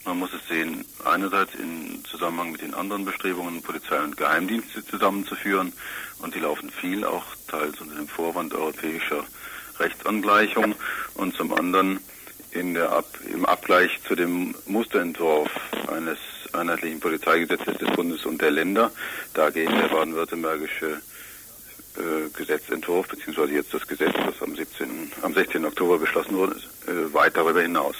[0.06, 5.72] Man muss es sehen, einerseits im Zusammenhang mit den anderen Bestrebungen, Polizei und Geheimdienste zusammenzuführen.
[6.20, 9.24] Und die laufen viel, auch teils unter dem Vorwand europäischer
[9.80, 10.76] Rechtsangleichung.
[11.16, 12.00] Und zum anderen
[12.89, 15.50] Ab im Abgleich zu dem Musterentwurf
[15.88, 16.20] eines
[16.54, 18.92] einheitlichen Polizeigesetzes des Bundes und der Länder.
[19.34, 21.02] Da geht der baden-württembergische
[21.98, 25.66] äh, Gesetzentwurf, beziehungsweise jetzt das Gesetz, das am, 17, am 16.
[25.66, 26.56] Oktober beschlossen wurde,
[26.88, 27.96] äh, weit darüber hinaus.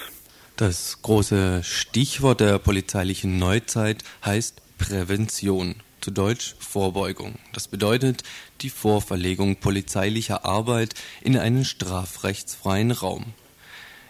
[0.56, 7.40] Das große Stichwort der polizeilichen Neuzeit heißt Prävention, zu Deutsch Vorbeugung.
[7.54, 8.22] Das bedeutet
[8.62, 13.34] die Vorverlegung polizeilicher Arbeit in einen strafrechtsfreien Raum.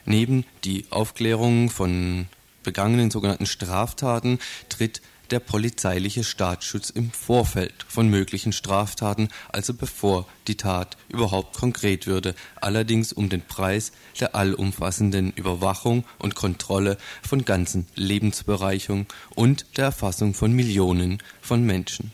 [0.04, 2.28] Neben die Aufklärung von
[2.64, 5.02] begangenen sogenannten Straftaten tritt
[5.34, 12.36] der polizeiliche Staatsschutz im Vorfeld von möglichen Straftaten, also bevor die Tat überhaupt konkret würde,
[12.62, 20.36] allerdings um den Preis der allumfassenden Überwachung und Kontrolle von ganzen Lebensbereichungen und der Erfassung
[20.36, 22.12] von Millionen von Menschen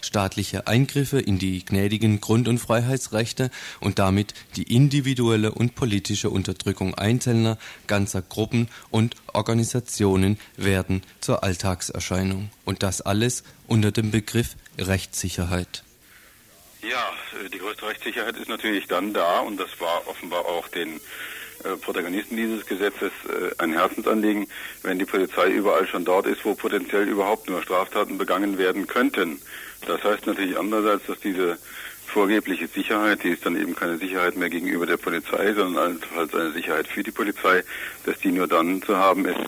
[0.00, 6.94] staatliche Eingriffe in die gnädigen Grund- und Freiheitsrechte und damit die individuelle und politische Unterdrückung
[6.94, 12.50] Einzelner, ganzer Gruppen und Organisationen werden zur Alltagserscheinung.
[12.64, 15.84] Und das alles unter dem Begriff Rechtssicherheit.
[16.82, 17.12] Ja,
[17.52, 21.00] die größte Rechtssicherheit ist natürlich dann da und das war offenbar auch den
[21.64, 24.48] äh, Protagonisten dieses Gesetzes äh, ein Herzensanliegen,
[24.82, 29.40] wenn die Polizei überall schon dort ist, wo potenziell überhaupt nur Straftaten begangen werden könnten.
[29.86, 31.58] Das heißt natürlich andererseits, dass diese
[32.06, 36.52] vorgebliche Sicherheit, die ist dann eben keine Sicherheit mehr gegenüber der Polizei, sondern halt eine
[36.52, 37.64] Sicherheit für die Polizei,
[38.04, 39.40] dass die nur dann zu haben ist,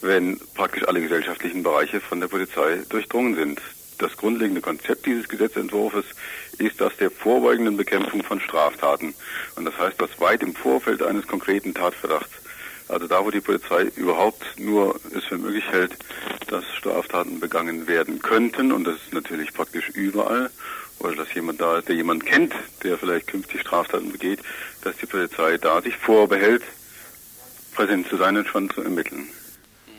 [0.00, 3.60] wenn praktisch alle gesellschaftlichen Bereiche von der Polizei durchdrungen sind.
[3.98, 6.06] Das grundlegende Konzept dieses Gesetzentwurfs
[6.58, 9.14] ist das der vorbeugenden Bekämpfung von Straftaten.
[9.56, 12.32] Und das heißt, dass weit im Vorfeld eines konkreten Tatverdachts,
[12.88, 15.96] also da, wo die Polizei überhaupt nur es für möglich hält,
[16.46, 20.50] dass Straftaten begangen werden könnten, und das ist natürlich praktisch überall,
[20.98, 24.40] oder dass jemand da ist, der jemand kennt, der vielleicht künftig Straftaten begeht,
[24.82, 26.62] dass die Polizei da sich vorbehält,
[27.74, 29.26] präsent zu sein und schon zu ermitteln.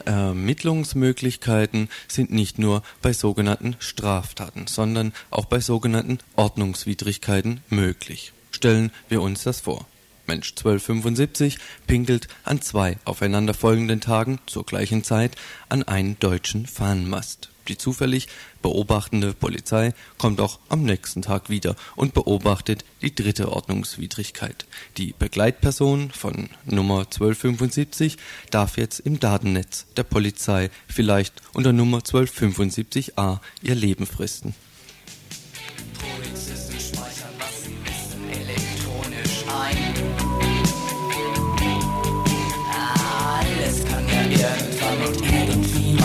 [0.05, 8.31] Ermittlungsmöglichkeiten sind nicht nur bei sogenannten Straftaten, sondern auch bei sogenannten Ordnungswidrigkeiten möglich.
[8.51, 9.85] Stellen wir uns das vor.
[10.27, 15.35] Mensch 1275 pinkelt an zwei aufeinanderfolgenden Tagen zur gleichen Zeit
[15.69, 17.49] an einen deutschen Fahnenmast.
[17.67, 18.27] Die zufällig
[18.61, 24.65] beobachtende Polizei kommt auch am nächsten Tag wieder und beobachtet die dritte Ordnungswidrigkeit.
[24.97, 28.17] Die Begleitperson von Nummer 1275
[28.51, 34.55] darf jetzt im Datennetz der Polizei vielleicht unter Nummer 1275a ihr Leben fristen.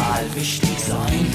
[0.02, 1.26] Mal wichtig sein.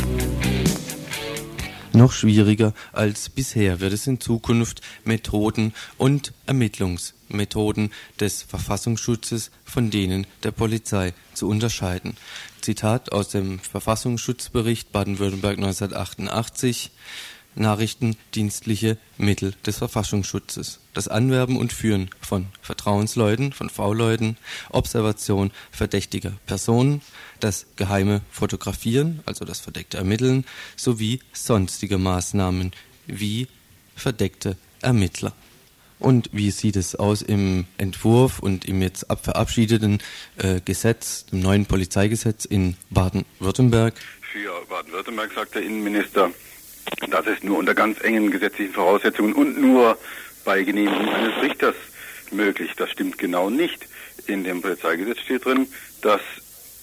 [1.94, 10.28] Noch schwieriger als bisher wird es in Zukunft Methoden und Ermittlungsmethoden des Verfassungsschutzes von denen
[10.44, 12.18] der Polizei zu unterscheiden.
[12.62, 16.92] Zitat aus dem Verfassungsschutzbericht Baden-Württemberg 1988
[17.58, 20.80] nachrichtendienstliche Mittel des Verfassungsschutzes.
[20.94, 24.38] Das Anwerben und Führen von Vertrauensleuten, von V-Leuten,
[24.70, 27.02] Observation verdächtiger Personen,
[27.40, 32.72] das geheime Fotografieren, also das verdeckte Ermitteln, sowie sonstige Maßnahmen
[33.08, 33.48] wie
[33.96, 35.34] verdeckte Ermittler.
[36.00, 40.00] Und wie sieht es aus im Entwurf und im jetzt verabschiedeten
[40.38, 43.96] äh, Gesetz, dem neuen Polizeigesetz in Baden-Württemberg?
[44.32, 46.32] Für Baden-Württemberg sagt der Innenminister,
[47.10, 49.98] das ist nur unter ganz engen gesetzlichen Voraussetzungen und nur
[50.46, 51.76] bei Genehmigung eines Richters
[52.32, 52.72] möglich.
[52.78, 53.88] Das stimmt genau nicht.
[54.28, 55.68] In dem Polizeigesetz steht drin,
[56.02, 56.22] dass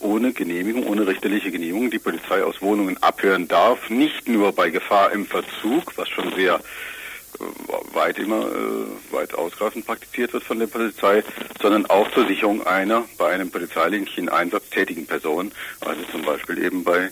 [0.00, 5.12] ohne Genehmigung, ohne richterliche Genehmigung die Polizei aus Wohnungen abhören darf, nicht nur bei Gefahr
[5.12, 10.66] im Verzug, was schon sehr äh, weit immer äh, weit ausgreifend praktiziert wird von der
[10.66, 11.24] Polizei,
[11.60, 16.84] sondern auch zur Sicherung einer bei einem polizeilichen Einsatz tätigen Person, also zum Beispiel eben
[16.84, 17.10] bei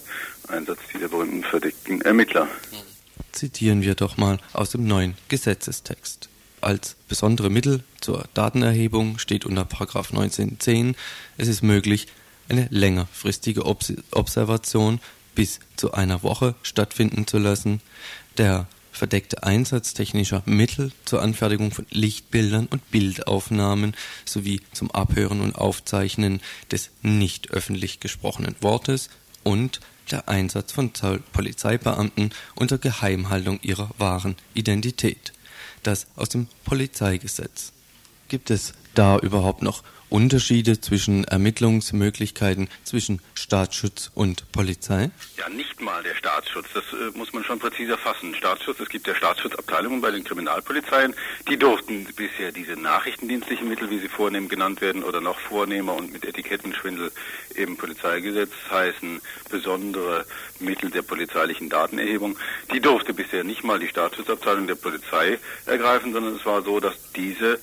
[0.52, 2.46] Einsatz dieser berühmten verdeckten Ermittler.
[3.32, 6.28] Zitieren wir doch mal aus dem neuen Gesetzestext.
[6.60, 10.94] Als besondere Mittel zur Datenerhebung steht unter 1910,
[11.38, 12.06] es ist möglich,
[12.48, 15.00] eine längerfristige Obs Observation
[15.34, 17.80] bis zu einer Woche stattfinden zu lassen.
[18.36, 23.94] Der verdeckte Einsatz technischer Mittel zur Anfertigung von Lichtbildern und Bildaufnahmen
[24.26, 29.08] sowie zum Abhören und Aufzeichnen des nicht öffentlich gesprochenen Wortes
[29.42, 29.80] und
[30.12, 30.92] der Einsatz von
[31.32, 35.32] Polizeibeamten unter Geheimhaltung ihrer wahren Identität.
[35.82, 37.72] Das aus dem Polizeigesetz.
[38.28, 45.10] Gibt es da überhaupt noch Unterschiede zwischen Ermittlungsmöglichkeiten zwischen Staatsschutz und Polizei?
[45.38, 46.66] Ja, nicht mal der Staatsschutz.
[46.74, 48.34] Das äh, muss man schon präziser fassen.
[48.34, 51.14] Staatsschutz, es gibt ja Staatsschutzabteilungen bei den Kriminalpolizeien,
[51.48, 56.12] die durften bisher diese nachrichtendienstlichen Mittel, wie sie vornehm genannt werden, oder noch vornehmer und
[56.12, 57.10] mit Etikettenschwindel
[57.54, 60.26] im Polizeigesetz heißen, besondere
[60.60, 62.38] Mittel der polizeilichen Datenerhebung,
[62.70, 66.94] die durfte bisher nicht mal die Staatsschutzabteilung der Polizei ergreifen, sondern es war so, dass
[67.16, 67.58] diese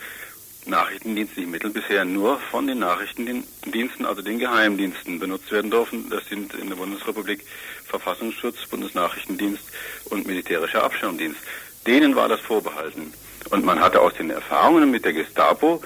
[0.66, 6.10] nachrichtendienstlichen Mittel bisher nur von den Nachrichtendiensten, also den Geheimdiensten, benutzt werden dürfen.
[6.10, 7.46] Das sind in der Bundesrepublik
[7.86, 9.64] Verfassungsschutz, Bundesnachrichtendienst
[10.06, 11.40] und militärischer Abschirmdienst.
[11.88, 13.14] Denen war das vorbehalten.
[13.50, 15.82] Und man hatte aus den Erfahrungen mit der Gestapo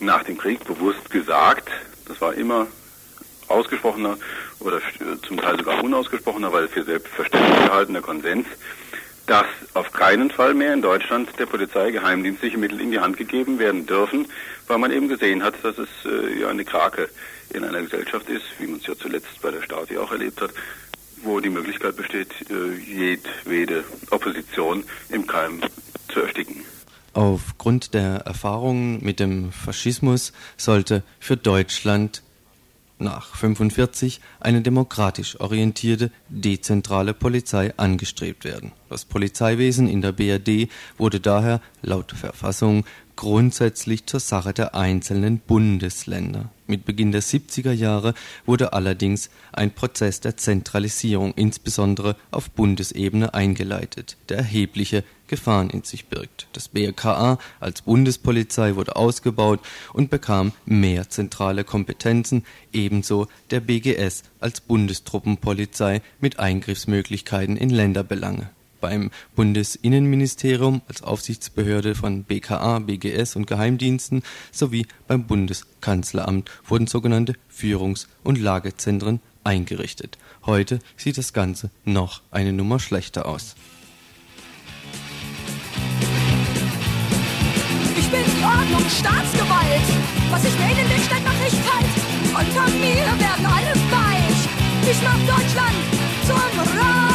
[0.00, 1.70] nach dem Krieg bewusst gesagt,
[2.06, 2.66] das war immer
[3.48, 4.18] ausgesprochener
[4.60, 4.80] oder
[5.26, 8.46] zum Teil sogar unausgesprochener, weil für selbstverständlich gehaltener Konsens,
[9.26, 13.58] dass auf keinen Fall mehr in Deutschland der Polizei geheimdienstliche Mittel in die Hand gegeben
[13.58, 14.26] werden dürfen,
[14.68, 17.08] weil man eben gesehen hat, dass es äh, ja eine Krake
[17.52, 20.50] in einer Gesellschaft ist, wie man es ja zuletzt bei der Stasi auch erlebt hat,
[21.22, 25.60] wo die Möglichkeit besteht, äh, jedwede Opposition im Keim
[26.08, 26.64] zu ersticken.
[27.12, 32.22] Aufgrund der Erfahrungen mit dem Faschismus sollte für Deutschland
[32.98, 38.72] nach 45 eine demokratisch orientierte, dezentrale Polizei angestrebt werden.
[38.88, 42.84] Das Polizeiwesen in der BRD wurde daher laut Verfassung
[43.16, 46.50] grundsätzlich zur Sache der einzelnen Bundesländer.
[46.68, 54.16] Mit Beginn der 70er Jahre wurde allerdings ein Prozess der Zentralisierung insbesondere auf Bundesebene eingeleitet,
[54.28, 56.48] der erhebliche Gefahren in sich birgt.
[56.52, 59.60] Das BKA als Bundespolizei wurde ausgebaut
[59.92, 68.50] und bekam mehr zentrale Kompetenzen, ebenso der BGS als Bundestruppenpolizei mit Eingriffsmöglichkeiten in Länderbelange
[68.80, 78.06] beim Bundesinnenministerium als Aufsichtsbehörde von BKA, BGS und Geheimdiensten sowie beim Bundeskanzleramt wurden sogenannte Führungs-
[78.22, 80.18] und Lagezentren eingerichtet.
[80.44, 83.54] Heute sieht das Ganze noch eine Nummer schlechter aus.
[87.98, 89.82] Ich bin die Ordnung, Staatsgewalt.
[90.30, 92.06] Was ich wähle, den Städt mach ich kalt.
[92.28, 94.90] Unter mir werden alle weich.
[94.90, 95.74] Ich mach Deutschland
[96.26, 97.05] zum Reich.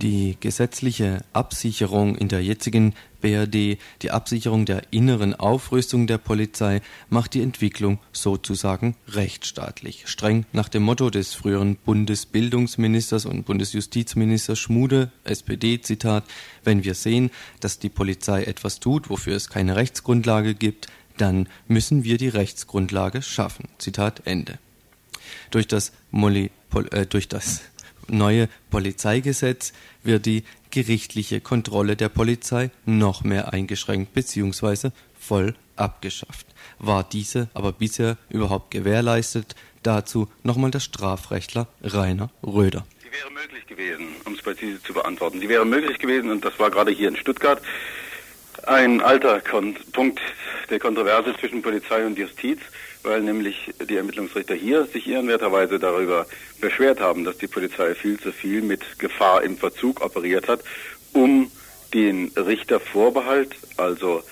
[0.00, 7.34] Die gesetzliche Absicherung in der jetzigen BRD, die Absicherung der inneren Aufrüstung der Polizei, macht
[7.34, 10.04] die Entwicklung sozusagen rechtsstaatlich.
[10.06, 16.24] Streng nach dem Motto des früheren Bundesbildungsministers und Bundesjustizministers Schmude, SPD, Zitat,
[16.64, 17.30] wenn wir sehen,
[17.60, 20.88] dass die Polizei etwas tut, wofür es keine Rechtsgrundlage gibt,
[21.18, 23.68] dann müssen wir die Rechtsgrundlage schaffen.
[23.78, 24.58] Zitat Ende.
[25.50, 26.50] Durch das, Molly,
[26.92, 27.62] äh, durch das
[28.10, 34.90] neue Polizeigesetz wird die gerichtliche Kontrolle der Polizei noch mehr eingeschränkt bzw.
[35.18, 36.46] voll abgeschafft.
[36.78, 39.54] War diese aber bisher überhaupt gewährleistet?
[39.82, 42.84] Dazu nochmal der Strafrechtler Rainer Röder.
[43.02, 45.40] Die wäre möglich gewesen, um es präzise zu beantworten.
[45.40, 47.62] Die wäre möglich gewesen, und das war gerade hier in Stuttgart
[48.66, 50.20] ein alter Kon Punkt
[50.68, 52.60] der Kontroverse zwischen Polizei und Justiz,
[53.02, 56.26] weil nämlich die Ermittlungsrichter hier sich ehrenwerterweise darüber
[56.60, 60.60] beschwert haben, dass die Polizei viel zu viel mit Gefahr im Verzug operiert hat,
[61.12, 61.50] um
[61.94, 64.22] den Richtervorbehalt, also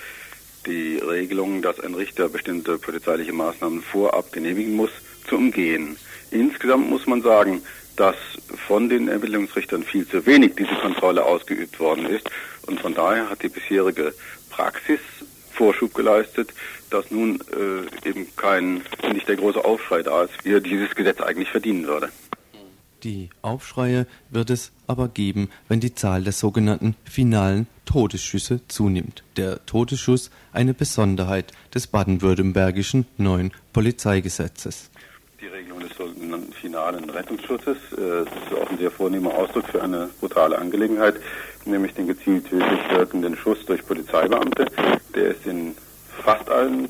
[0.67, 4.91] die Regelung, dass ein Richter bestimmte polizeiliche Maßnahmen vorab genehmigen muss,
[5.29, 5.97] zu umgehen.
[6.31, 7.63] Insgesamt muss man sagen,
[7.97, 8.17] dass
[8.67, 12.31] von den Ermittlungsrichtern viel zu wenig diese Kontrolle ausgeübt worden ist.
[12.69, 14.15] Und von daher hat die bisherige
[14.51, 15.01] Praxis
[15.51, 16.53] Vorschub geleistet,
[16.91, 21.21] dass nun äh, eben kein, nicht der große Aufschrei da ist, wie er dieses Gesetz
[21.21, 22.11] eigentlich verdienen würde.
[23.03, 29.23] Die Aufschreie wird es aber geben, wenn die Zahl der sogenannten finalen Todesschüsse zunimmt.
[29.37, 34.91] Der Todesschuss eine Besonderheit des baden-württembergischen neuen Polizeigesetzes.
[35.41, 39.83] Die Regelung des sogenannten finalen Rettungsschutzes, äh, das ist auch ein sehr vornehmer Ausdruck für
[39.83, 41.15] eine brutale Angelegenheit,
[41.69, 44.67] nämlich den gezielt tödlich wirkenden Schuss durch Polizeibeamte.
[45.15, 45.75] Der ist in
[46.23, 46.89] fast allen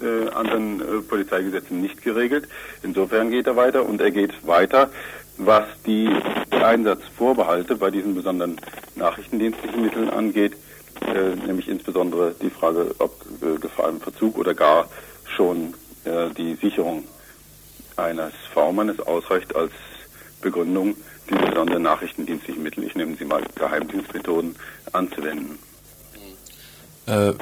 [0.00, 2.48] äh, anderen äh, Polizeigesetzen nicht geregelt.
[2.82, 4.90] Insofern geht er weiter und er geht weiter,
[5.38, 6.10] was die
[6.50, 8.60] Einsatzvorbehalte bei diesen besonderen
[8.94, 10.56] nachrichtendienstlichen Mitteln angeht,
[11.00, 14.88] äh, nämlich insbesondere die Frage, ob äh, Gefahr im Verzug oder gar
[15.24, 15.74] schon
[16.04, 17.04] äh, die Sicherung
[17.96, 19.72] eines V-Mannes ausreicht als
[20.40, 20.96] Begründung,
[21.30, 24.56] die besonderen nachrichtendienstlichen Mittel, ich nehme sie mal Geheimdienstmethoden,
[24.92, 25.58] anzuwenden.
[27.06, 27.32] Äh,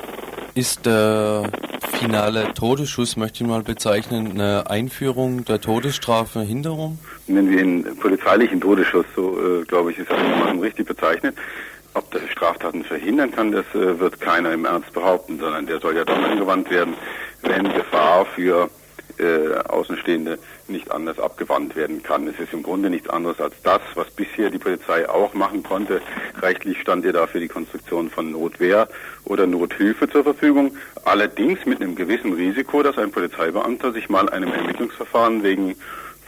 [0.54, 1.50] ist der
[1.98, 6.98] finale Todesschuss, möchte ich mal bezeichnen, eine Einführung der Todesstrafverhinderung?
[7.26, 11.36] Nennen wir ihn polizeilichen Todesschuss, so äh, glaube ich, ist einigermaßen richtig bezeichnet.
[11.94, 15.96] Ob das Straftaten verhindern kann, das äh, wird keiner im Ernst behaupten, sondern der soll
[15.96, 16.94] ja dann angewandt werden,
[17.42, 18.68] wenn Gefahr für
[19.18, 20.38] äh, Außenstehende
[20.68, 22.26] nicht anders abgewandt werden kann.
[22.28, 26.00] Es ist im Grunde nichts anderes als das, was bisher die Polizei auch machen konnte.
[26.40, 28.88] Rechtlich stand ihr dafür die Konstruktion von Notwehr
[29.24, 30.76] oder Nothilfe zur Verfügung.
[31.04, 35.76] Allerdings mit einem gewissen Risiko, dass ein Polizeibeamter sich mal einem Ermittlungsverfahren wegen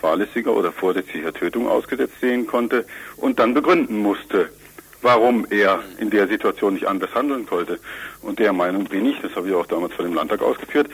[0.01, 2.84] fahrlässiger oder vorsätzlicher Tötung ausgesetzt sehen konnte
[3.16, 4.51] und dann begründen musste,
[5.07, 7.78] warum er in der Situation nicht anders handeln konnte.
[8.22, 10.88] Und der Meinung bin ich, das habe ich auch damals vor dem Landtag ausgeführt,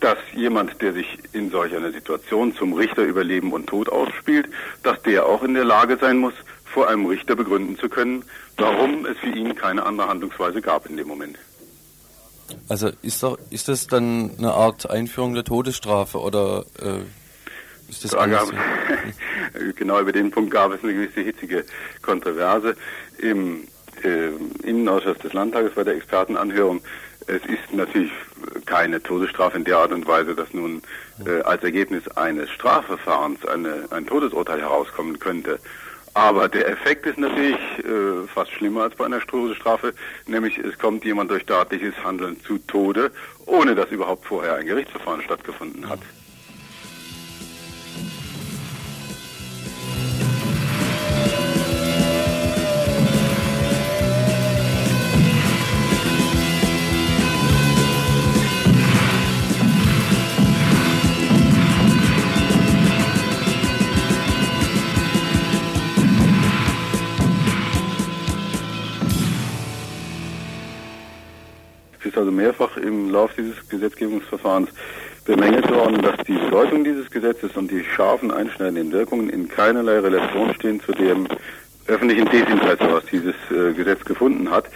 [0.00, 4.48] dass jemand, der sich in solch einer Situation zum Richter über Leben und Tod ausspielt,
[4.84, 6.32] dass der auch in der Lage sein muss,
[6.64, 8.24] vor einem Richter begründen zu können,
[8.56, 11.36] warum es für ihn keine andere Handlungsweise gab in dem Moment.
[12.70, 17.00] Also ist, doch, ist das dann eine Art Einführung der Todesstrafe oder äh,
[17.88, 18.48] ist das Da gab,
[19.76, 21.64] genau über den Punkt gab es eine gewisse hitzige
[22.02, 22.76] Kontroverse
[23.18, 23.66] im
[24.04, 24.28] äh,
[24.66, 26.80] Innenausschuss des Landtages bei der Expertenanhörung.
[27.26, 28.12] Es ist natürlich
[28.66, 30.82] keine Todesstrafe in der Art und Weise, dass nun
[31.26, 35.58] äh, als Ergebnis eines Strafverfahrens eine, ein Todesurteil herauskommen könnte.
[36.14, 39.94] Aber der Effekt ist natürlich äh, fast schlimmer als bei einer Todesstrafe,
[40.26, 43.12] nämlich es kommt jemand durch staatliches Handeln zu Tode,
[43.46, 46.00] ohne dass überhaupt vorher ein Gerichtsverfahren stattgefunden hat.
[72.18, 74.70] Also mehrfach im Laufe dieses Gesetzgebungsverfahrens
[75.24, 80.54] bemängelt worden, dass die Bedeutung dieses Gesetzes und die scharfen einschneidenden Wirkungen in keinerlei Relation
[80.54, 81.28] stehen zu dem
[81.86, 84.66] öffentlichen Desinteresse, was dieses äh, Gesetz gefunden hat.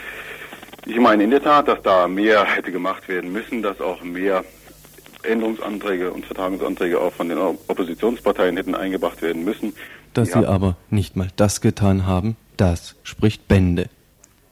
[0.87, 4.45] Ich meine in der Tat, dass da mehr hätte gemacht werden müssen, dass auch mehr
[5.23, 9.73] Änderungsanträge und Vertagungsanträge auch von den Oppositionsparteien hätten eingebracht werden müssen.
[10.15, 10.41] Dass Ja.
[10.41, 13.89] sie aber nicht mal das getan haben, das spricht Bände.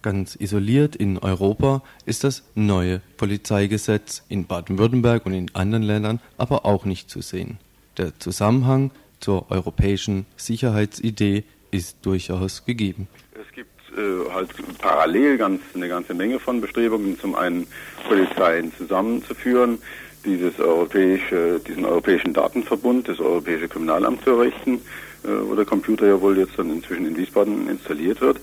[0.02, 6.64] Ganz isoliert in Europa ist das neue Polizeigesetz in Baden-Württemberg und in anderen Ländern aber
[6.64, 7.58] auch nicht zu sehen.
[7.98, 13.08] Der Zusammenhang zur europäischen Sicherheitsidee ist durchaus gegeben.
[13.34, 14.48] Es gibt äh, halt
[14.78, 17.66] parallel ganz eine ganze Menge von Bestrebungen, zum einen
[18.08, 19.78] Polizeien zusammenzuführen,
[20.24, 24.80] dieses europäische, diesen europäischen Datenverbund, das europäische Kriminalamt zu errichten,
[25.24, 28.40] äh, wo der Computer ja wohl jetzt dann inzwischen in Wiesbaden installiert wird.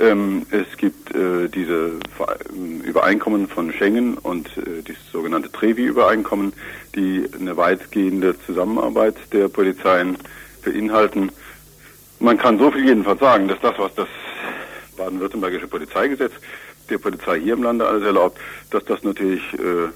[0.00, 1.92] Ähm, es gibt äh, diese
[2.50, 6.52] ähm, Übereinkommen von Schengen und äh, dieses sogenannte Trevi-Übereinkommen,
[6.94, 10.16] die eine weitgehende Zusammenarbeit der Polizeien
[10.64, 11.30] beinhalten.
[12.18, 14.08] Man kann so viel jedenfalls sagen, dass das, was das
[14.96, 16.32] baden-württembergische Polizeigesetz
[16.90, 18.38] der Polizei hier im Lande alles erlaubt,
[18.70, 19.88] dass das natürlich äh,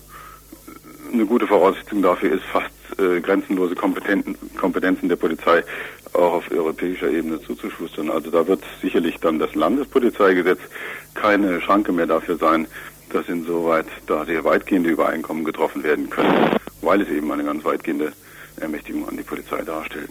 [1.12, 5.62] eine gute Voraussetzung dafür ist, fast äh, grenzenlose Kompetenten, Kompetenzen der Polizei
[6.12, 8.10] auch auf europäischer Ebene zuzuschustern.
[8.10, 10.60] Also da wird sicherlich dann das Landespolizeigesetz
[11.14, 12.66] keine Schranke mehr dafür sein,
[13.10, 18.12] dass insoweit da sehr weitgehende Übereinkommen getroffen werden können, weil es eben eine ganz weitgehende
[18.60, 20.10] Ermächtigung an die Polizei darstellt.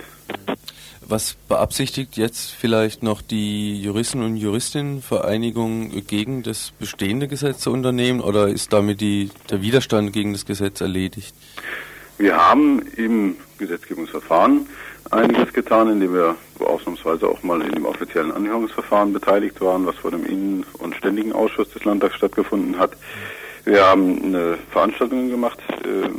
[1.09, 8.19] Was beabsichtigt jetzt vielleicht noch die Juristen- und Juristinnenvereinigung gegen das bestehende Gesetz zu unternehmen
[8.19, 11.33] oder ist damit die, der Widerstand gegen das Gesetz erledigt?
[12.17, 14.67] Wir haben im Gesetzgebungsverfahren
[15.09, 20.11] einiges getan, indem wir ausnahmsweise auch mal in dem offiziellen Anhörungsverfahren beteiligt waren, was vor
[20.11, 22.91] dem Innen- und Ständigen Ausschuss des Landtags stattgefunden hat.
[23.63, 26.09] Wir haben eine Veranstaltung gemacht, äh,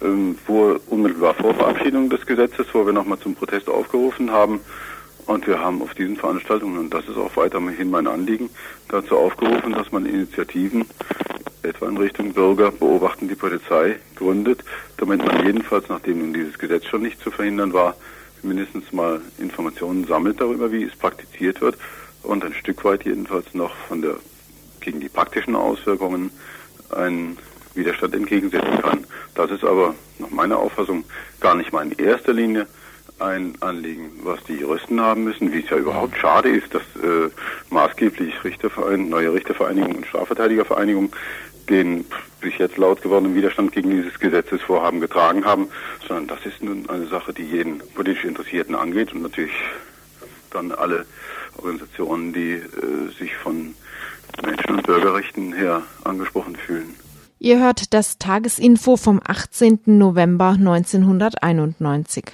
[0.00, 4.60] äh, vor, unmittelbar vor Verabschiedung des Gesetzes, wo wir nochmal zum Protest aufgerufen haben.
[5.26, 8.48] Und wir haben auf diesen Veranstaltungen, und das ist auch weiterhin mein Anliegen,
[8.88, 10.86] dazu aufgerufen, dass man Initiativen
[11.62, 14.64] etwa in Richtung Bürger beobachten die Polizei gründet,
[14.96, 17.94] damit man jedenfalls, nachdem nun dieses Gesetz schon nicht zu verhindern war,
[18.42, 21.76] mindestens mal Informationen sammelt darüber, wie es praktiziert wird
[22.22, 24.16] und ein Stück weit jedenfalls noch von der
[24.80, 26.30] gegen die praktischen Auswirkungen
[26.90, 27.36] einen
[27.78, 29.06] Widerstand entgegensetzen kann.
[29.34, 31.04] Das ist aber nach meiner Auffassung
[31.40, 32.66] gar nicht mal in erster Linie
[33.18, 37.30] ein Anliegen, was die Juristen haben müssen, wie es ja überhaupt schade ist, dass äh,
[37.70, 41.12] maßgeblich Richterverein, neue Richtervereinigung und Strafverteidigervereinigung
[41.68, 42.06] den
[42.40, 45.68] bis jetzt laut gewordenen Widerstand gegen dieses Gesetzesvorhaben getragen haben,
[46.06, 49.52] sondern das ist nun eine Sache, die jeden politisch Interessierten angeht und natürlich
[50.50, 51.04] dann alle
[51.56, 52.62] Organisationen, die äh,
[53.18, 53.74] sich von
[54.44, 56.94] Menschen- und Bürgerrechten her angesprochen fühlen.
[57.40, 59.78] Ihr hört das Tagesinfo vom 18.
[59.86, 62.24] November 1991.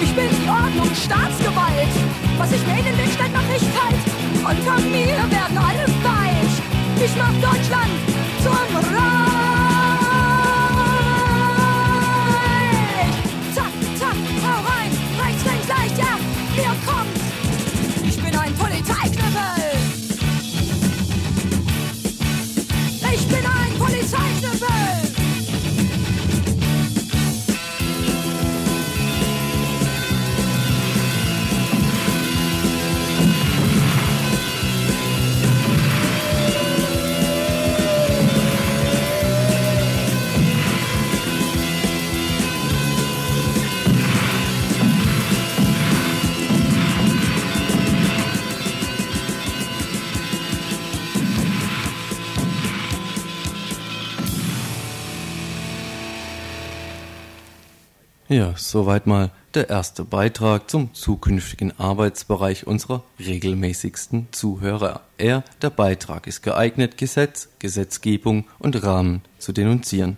[0.00, 1.92] Ich bin die Ordnung, Staatsgewalt.
[2.38, 4.00] Was ich wählen will, stellt nach ich kalt.
[4.36, 7.04] Unter mir werden alle weich.
[7.04, 7.90] Ich mach Deutschland
[8.42, 9.09] zum Reich.
[58.30, 65.00] Ja, soweit mal der erste Beitrag zum zukünftigen Arbeitsbereich unserer regelmäßigsten Zuhörer.
[65.18, 70.16] Er, der Beitrag, ist geeignet, Gesetz, Gesetzgebung und Rahmen zu denunzieren.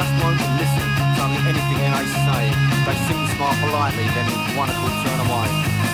[0.00, 2.42] Just won't listen to anything they say.
[2.88, 5.48] They simply smile politely, then in one accord turn away.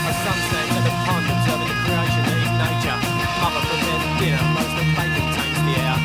[0.06, 2.98] A sunset at the pond observing the creation that is nature.
[3.42, 5.98] Mother prepares dinner, most of bacon taints the air.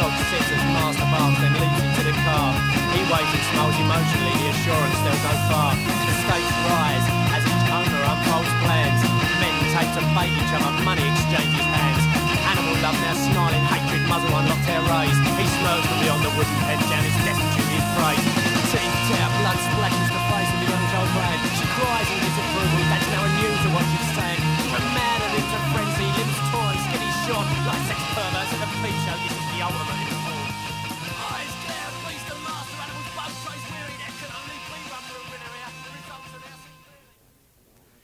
[0.00, 2.56] Dog sits as master bath, then leaps into the car.
[2.96, 5.76] He waits and smiles emotionally, the assurance they'll go far.
[5.76, 9.00] The stakes rise as each owner unfolds plans.
[9.44, 12.00] Men take to bait each other, money exchanges hands.
[12.48, 15.20] Animal love now snarling hatred, muzzle unlocked hair raised.
[15.36, 17.21] He smirks from beyond the wooden head down his
[18.02, 18.18] prey.
[18.74, 21.38] Teeth tear, blood splashes the face of the young child man.
[21.58, 24.42] She cries in disapproval, that's now anew to what she's saying.
[24.70, 28.96] From madder into frenzy, limbs torn, skinny short, like sex perverts at a peep.
[29.22, 30.10] This is the ultimate and.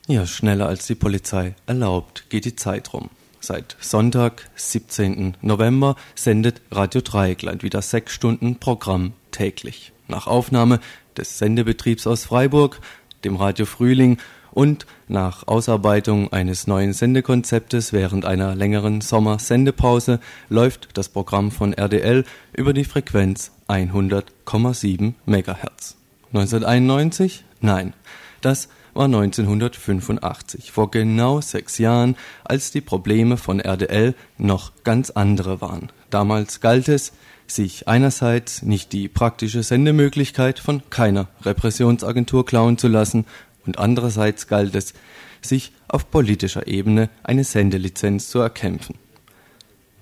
[0.07, 3.11] The Ja, schneller als die Polizei erlaubt geht die Zeit rum.
[3.41, 5.37] Seit Sonntag, 17.
[5.43, 9.93] November, sendet Radio Dreieckland wieder sechs Stunden Programm täglich.
[10.07, 10.81] Nach Aufnahme
[11.17, 12.81] des Sendebetriebs aus Freiburg,
[13.25, 14.19] dem Radio Frühling
[14.51, 22.25] und nach Ausarbeitung eines neuen Sendekonzeptes während einer längeren Sommersendepause läuft das Programm von RDL
[22.55, 25.97] über die Frequenz 100,7 MHz.
[26.33, 27.45] 1991?
[27.61, 27.95] Nein.
[28.41, 35.61] Das war 1985, vor genau sechs Jahren, als die Probleme von RDL noch ganz andere
[35.61, 35.91] waren.
[36.11, 37.13] Damals galt es,
[37.51, 43.25] sich einerseits nicht die praktische Sendemöglichkeit von keiner Repressionsagentur klauen zu lassen
[43.67, 44.95] und andererseits galt es,
[45.41, 48.97] sich auf politischer Ebene eine Sendelizenz zu erkämpfen.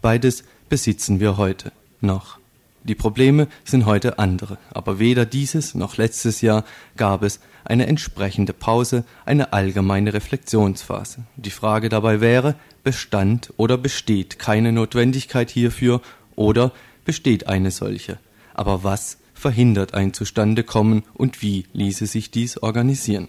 [0.03, 2.39] Beides besitzen wir heute noch.
[2.85, 6.65] Die Probleme sind heute andere, aber weder dieses noch letztes Jahr
[6.97, 11.25] gab es eine entsprechende Pause, eine allgemeine Reflexionsphase.
[11.35, 16.01] Die Frage dabei wäre, bestand oder besteht keine Notwendigkeit hierfür
[16.37, 16.71] oder
[17.07, 18.19] besteht eine solche.
[18.53, 23.29] Aber was verhindert ein Zustandekommen und wie ließe sich dies organisieren?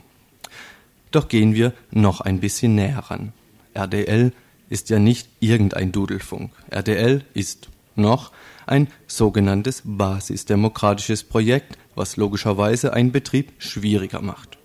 [1.11, 3.31] Doch gehen wir noch ein bisschen näher ran.
[3.73, 4.33] RDL
[4.69, 6.51] ist ja nicht irgendein Dudelfunk.
[6.69, 8.31] RDL ist noch
[8.65, 14.57] ein sogenanntes basisdemokratisches Projekt, was logischerweise einen Betrieb schwieriger macht.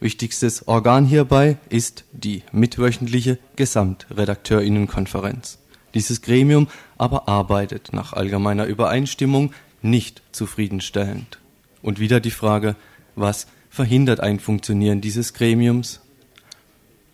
[0.00, 5.58] Wichtigstes Organ hierbei ist die mitwöchentliche Gesamtredakteurinnenkonferenz.
[5.94, 6.68] Dieses Gremium
[6.98, 11.38] aber arbeitet nach allgemeiner Übereinstimmung nicht zufriedenstellend.
[11.82, 12.76] Und wieder die Frage,
[13.14, 16.00] was verhindert ein Funktionieren dieses Gremiums?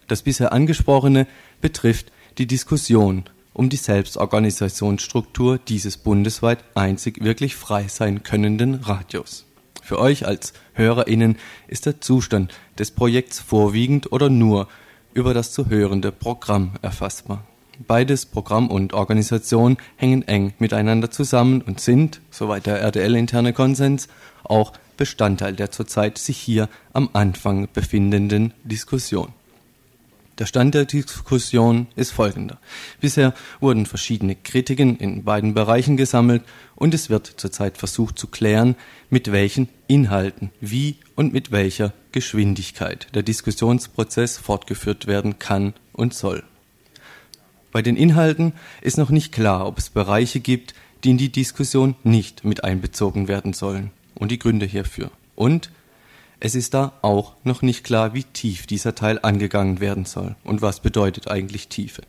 [0.06, 1.26] Das bisher angesprochene
[1.60, 9.46] betrifft die Diskussion um die Selbstorganisationsstruktur dieses bundesweit einzig wirklich frei sein könnenden Radios.
[9.82, 14.68] Für euch als HörerInnen ist der Zustand des Projekts vorwiegend oder nur
[15.12, 17.44] über das zu hörende Programm erfassbar.
[17.86, 24.08] Beides Programm und Organisation hängen eng miteinander zusammen und sind, soweit der RDL-interne Konsens,
[24.42, 29.32] auch Bestandteil der zurzeit sich hier am Anfang befindenden Diskussion.
[30.38, 32.58] Der Stand der Diskussion ist folgender.
[33.00, 36.42] Bisher wurden verschiedene Kritiken in beiden Bereichen gesammelt
[36.76, 38.76] und es wird zurzeit versucht zu klären,
[39.10, 46.44] mit welchen Inhalten, wie und mit welcher Geschwindigkeit der Diskussionsprozess fortgeführt werden kann und soll.
[47.70, 51.94] Bei den Inhalten ist noch nicht klar, ob es Bereiche gibt, die in die Diskussion
[52.02, 55.10] nicht mit einbezogen werden sollen und die Gründe hierfür.
[55.34, 55.70] Und
[56.40, 60.62] es ist da auch noch nicht klar, wie tief dieser Teil angegangen werden soll und
[60.62, 62.02] was bedeutet eigentlich Tiefe.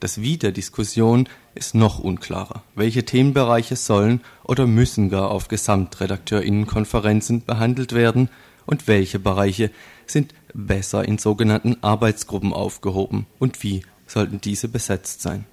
[0.00, 2.62] Das Wie der Diskussion ist noch unklarer.
[2.74, 8.28] Welche Themenbereiche sollen oder müssen gar auf Gesamtredakteurinnenkonferenzen behandelt werden
[8.66, 9.70] und welche Bereiche
[10.06, 15.44] sind besser in sogenannten Arbeitsgruppen aufgehoben und wie sollten diese besetzt sein.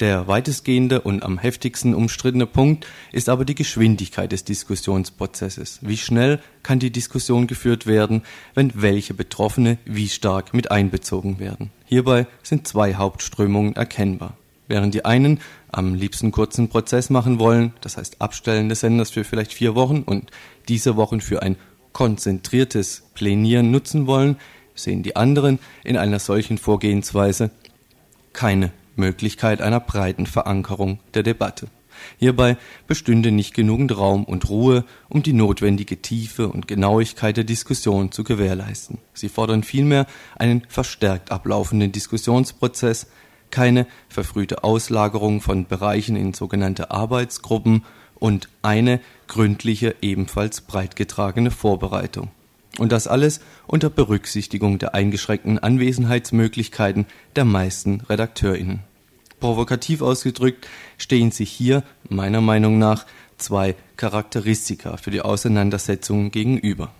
[0.00, 5.80] Der weitestgehende und am heftigsten umstrittene Punkt ist aber die Geschwindigkeit des Diskussionsprozesses.
[5.82, 8.22] Wie schnell kann die Diskussion geführt werden,
[8.54, 11.70] wenn welche Betroffene wie stark mit einbezogen werden?
[11.84, 14.38] Hierbei sind zwei Hauptströmungen erkennbar.
[14.68, 19.24] Während die einen am liebsten kurzen Prozess machen wollen, das heißt Abstellen des Senders für
[19.24, 20.30] vielleicht vier Wochen und
[20.68, 21.56] diese Wochen für ein
[21.92, 24.36] konzentriertes Plänieren nutzen wollen,
[24.74, 27.50] sehen die anderen in einer solchen Vorgehensweise
[28.32, 31.68] keine Möglichkeit einer breiten Verankerung der Debatte.
[32.18, 32.56] Hierbei
[32.86, 38.24] bestünde nicht genügend Raum und Ruhe, um die notwendige Tiefe und Genauigkeit der Diskussion zu
[38.24, 38.98] gewährleisten.
[39.12, 40.06] Sie fordern vielmehr
[40.38, 43.08] einen verstärkt ablaufenden Diskussionsprozess,
[43.50, 52.30] keine verfrühte Auslagerung von Bereichen in sogenannte Arbeitsgruppen und eine gründliche, ebenfalls breit getragene Vorbereitung.
[52.78, 57.06] Und das alles unter Berücksichtigung der eingeschränkten Anwesenheitsmöglichkeiten
[57.36, 58.80] der meisten RedakteurInnen.
[59.40, 60.68] Provokativ ausgedrückt
[60.98, 63.06] stehen sich hier, meiner Meinung nach,
[63.38, 66.92] zwei Charakteristika für die Auseinandersetzung gegenüber.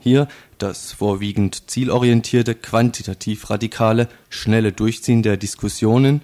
[0.00, 0.28] Hier
[0.58, 6.22] das vorwiegend zielorientierte, quantitativ radikale, schnelle Durchziehen der Diskussionen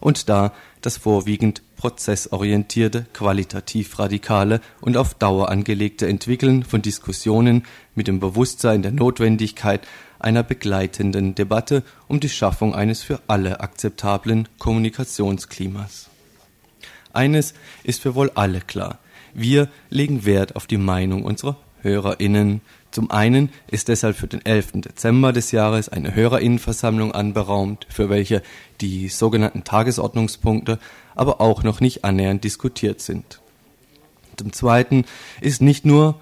[0.00, 7.64] und da das vorwiegend prozessorientierte, qualitativ radikale und auf Dauer angelegte Entwickeln von Diskussionen
[7.96, 9.80] mit dem Bewusstsein der Notwendigkeit
[10.20, 16.08] einer begleitenden Debatte um die Schaffung eines für alle akzeptablen Kommunikationsklimas.
[17.12, 17.52] Eines
[17.82, 19.00] ist für wohl alle klar.
[19.34, 22.60] Wir legen Wert auf die Meinung unserer HörerInnen.
[22.92, 24.72] Zum einen ist deshalb für den 11.
[24.82, 28.42] Dezember des Jahres eine HörerInnenversammlung anberaumt, für welche
[28.82, 30.78] die sogenannten Tagesordnungspunkte
[31.14, 33.40] aber auch noch nicht annähernd diskutiert sind.
[34.36, 35.06] Zum Zweiten
[35.40, 36.20] ist nicht nur,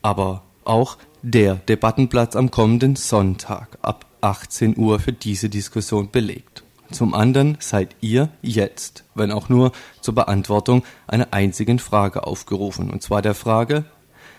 [0.00, 6.62] aber auch der Debattenplatz am kommenden Sonntag ab 18 Uhr für diese Diskussion belegt.
[6.92, 13.02] Zum anderen seid ihr jetzt, wenn auch nur zur Beantwortung einer einzigen Frage aufgerufen, und
[13.02, 13.86] zwar der Frage,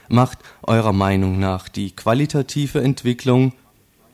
[0.08, 3.54] macht eurer Meinung nach die qualitative Entwicklung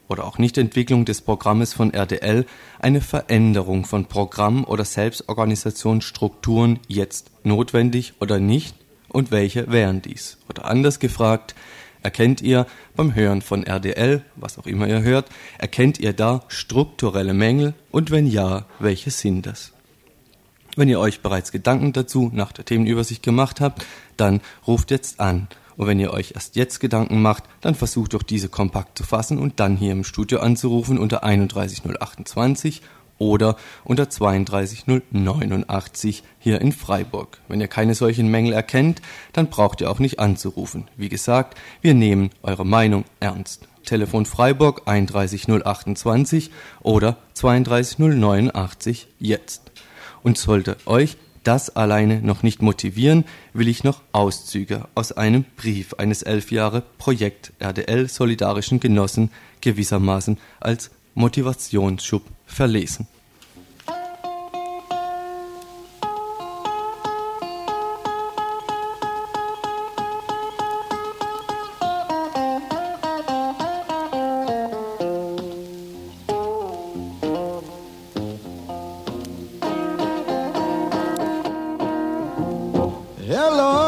[0.07, 2.45] oder auch Nichtentwicklung des Programmes von RDL
[2.79, 8.75] eine Veränderung von Programm- oder Selbstorganisationsstrukturen jetzt notwendig oder nicht
[9.07, 10.37] und welche wären dies?
[10.49, 11.55] Oder anders gefragt,
[12.03, 12.67] Erkennt ihr
[12.97, 18.11] beim Hören von RDL, was auch immer ihr hört, erkennt ihr da strukturelle Mängel und
[18.11, 19.71] wenn ja, welche sind das?
[20.75, 23.85] Wenn ihr euch bereits Gedanken dazu nach der Themenübersicht gemacht habt,
[24.17, 25.47] dann ruft jetzt an.
[25.77, 29.37] Und wenn ihr euch erst jetzt Gedanken macht, dann versucht doch diese kompakt zu fassen
[29.37, 32.81] und dann hier im Studio anzurufen unter 31028
[33.17, 37.39] oder unter 32089 hier in Freiburg.
[37.47, 39.01] Wenn ihr keine solchen Mängel erkennt,
[39.33, 40.87] dann braucht ihr auch nicht anzurufen.
[40.97, 43.67] Wie gesagt, wir nehmen eure Meinung ernst.
[43.85, 46.51] Telefon Freiburg 31028
[46.81, 49.71] oder 32089 jetzt.
[50.23, 55.93] Und sollte euch das alleine noch nicht motivieren, will ich noch Auszüge aus einem Brief
[55.95, 59.31] eines elf Jahre Projekt RDL Solidarischen Genossen
[59.61, 63.07] gewissermaßen als Motivationsschub verlesen.
[83.45, 83.82] Hello,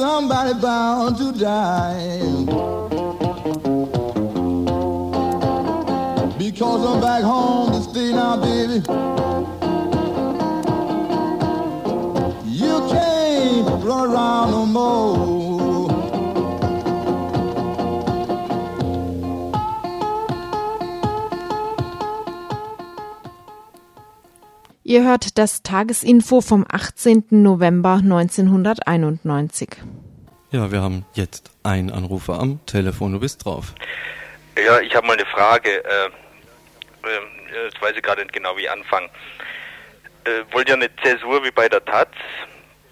[0.00, 2.20] somebody bound to die.
[6.38, 8.76] Because I'm back home to stay now, baby.
[12.46, 15.29] You can't run around no more.
[24.90, 27.26] Ihr hört das Tagesinfo vom 18.
[27.30, 29.68] November 1991.
[30.50, 33.12] Ja, wir haben jetzt einen Anrufer am Telefon.
[33.12, 33.66] Du bist drauf.
[34.58, 35.84] Ja, ich habe mal eine Frage.
[35.84, 36.06] Äh,
[37.06, 39.08] äh, jetzt weiß ich gerade nicht genau, wie ich anfangen.
[40.24, 42.08] Äh, wollt ihr eine Zäsur wie bei der Taz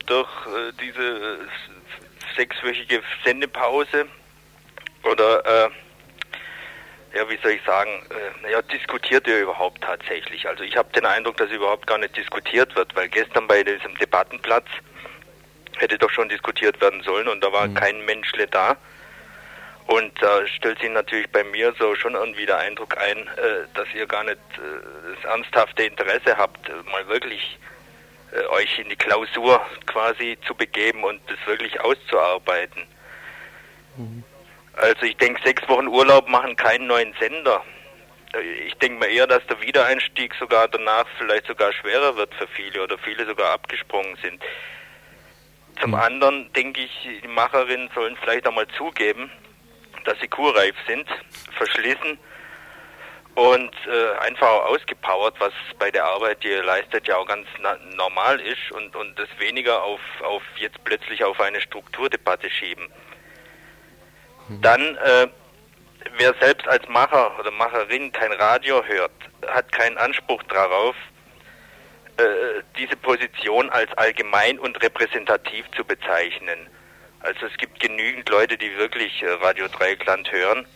[0.07, 4.07] durch äh, diese äh, sechswöchige Sendepause?
[5.03, 5.71] Oder, äh,
[7.19, 10.47] ja, wie soll ich sagen, äh, naja, diskutiert ihr überhaupt tatsächlich?
[10.47, 13.97] Also ich habe den Eindruck, dass überhaupt gar nicht diskutiert wird, weil gestern bei diesem
[13.99, 14.67] Debattenplatz
[15.79, 18.77] hätte doch schon diskutiert werden sollen und da war kein Menschle da.
[19.87, 23.89] Und da stellt sich natürlich bei mir so schon irgendwie der Eindruck ein, äh, dass
[23.95, 27.59] ihr gar nicht äh, das ernsthafte Interesse habt, äh, mal wirklich
[28.33, 32.83] äh, euch in die Klausur quasi zu begeben und das wirklich auszuarbeiten.
[34.81, 37.65] Also ich denke, sechs Wochen Urlaub machen keinen neuen Sender.
[38.67, 42.83] Ich denke mal eher, dass der Wiedereinstieg sogar danach vielleicht sogar schwerer wird für viele
[42.83, 44.41] oder viele sogar abgesprungen sind.
[45.81, 49.31] Zum anderen denke ich, die Macherinnen sollen vielleicht einmal zugeben,
[50.05, 51.09] dass sie kurreif sind,
[51.57, 52.19] verschlissen
[53.35, 57.47] und äh, einfach auch ausgepowert, was bei der Arbeit, die ihr leistet, ja auch ganz
[57.97, 62.89] normal ist und, und das weniger auf, auf jetzt plötzlich auf eine Strukturdebatte schieben.
[64.63, 65.29] Dann, äh,
[66.17, 69.13] wer selbst als Macher oder Macherin kein Radio hört,
[69.47, 70.97] hat keinen Anspruch darauf,
[72.17, 76.69] äh, diese Position als allgemein und repräsentativ zu bezeichnen.
[77.21, 80.67] Also es gibt genügend Leute, die wirklich äh, Radio Dreieckland hören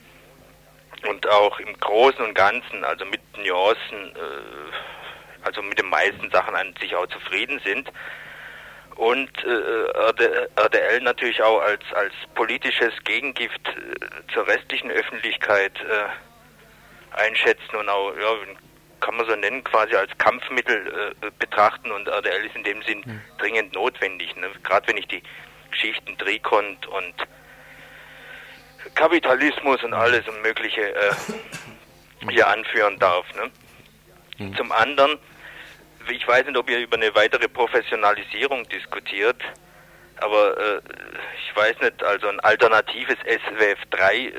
[1.09, 6.55] und auch im Großen und Ganzen, also mit Nuancen, äh, also mit den meisten Sachen
[6.55, 7.91] an sich auch zufrieden sind.
[8.97, 17.77] Und äh, RDL natürlich auch als, als politisches Gegengift äh, zur restlichen Öffentlichkeit äh, einschätzen
[17.77, 18.37] und auch, ja,
[19.01, 23.03] kann man so nennen, quasi als Kampfmittel äh, betrachten und RDL ist in dem Sinn
[23.05, 23.21] mhm.
[23.39, 24.35] dringend notwendig.
[24.37, 24.49] Ne?
[24.63, 25.23] Gerade wenn ich die
[25.71, 27.15] Geschichten Trikont und
[28.95, 31.13] Kapitalismus und alles und Mögliche äh,
[32.31, 33.27] hier anführen darf.
[33.35, 33.51] Ne?
[34.39, 34.57] Mhm.
[34.57, 35.19] Zum anderen,
[36.11, 39.41] ich weiß nicht, ob ihr über eine weitere Professionalisierung diskutiert,
[40.17, 40.81] aber äh,
[41.47, 44.33] ich weiß nicht, also ein alternatives SWF 3, äh,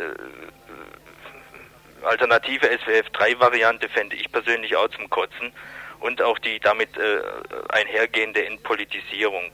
[2.03, 5.51] alternative SWF 3 Variante fände ich persönlich auch zum Kotzen
[5.99, 7.21] und auch die damit äh,
[7.69, 9.51] einhergehende Entpolitisierung.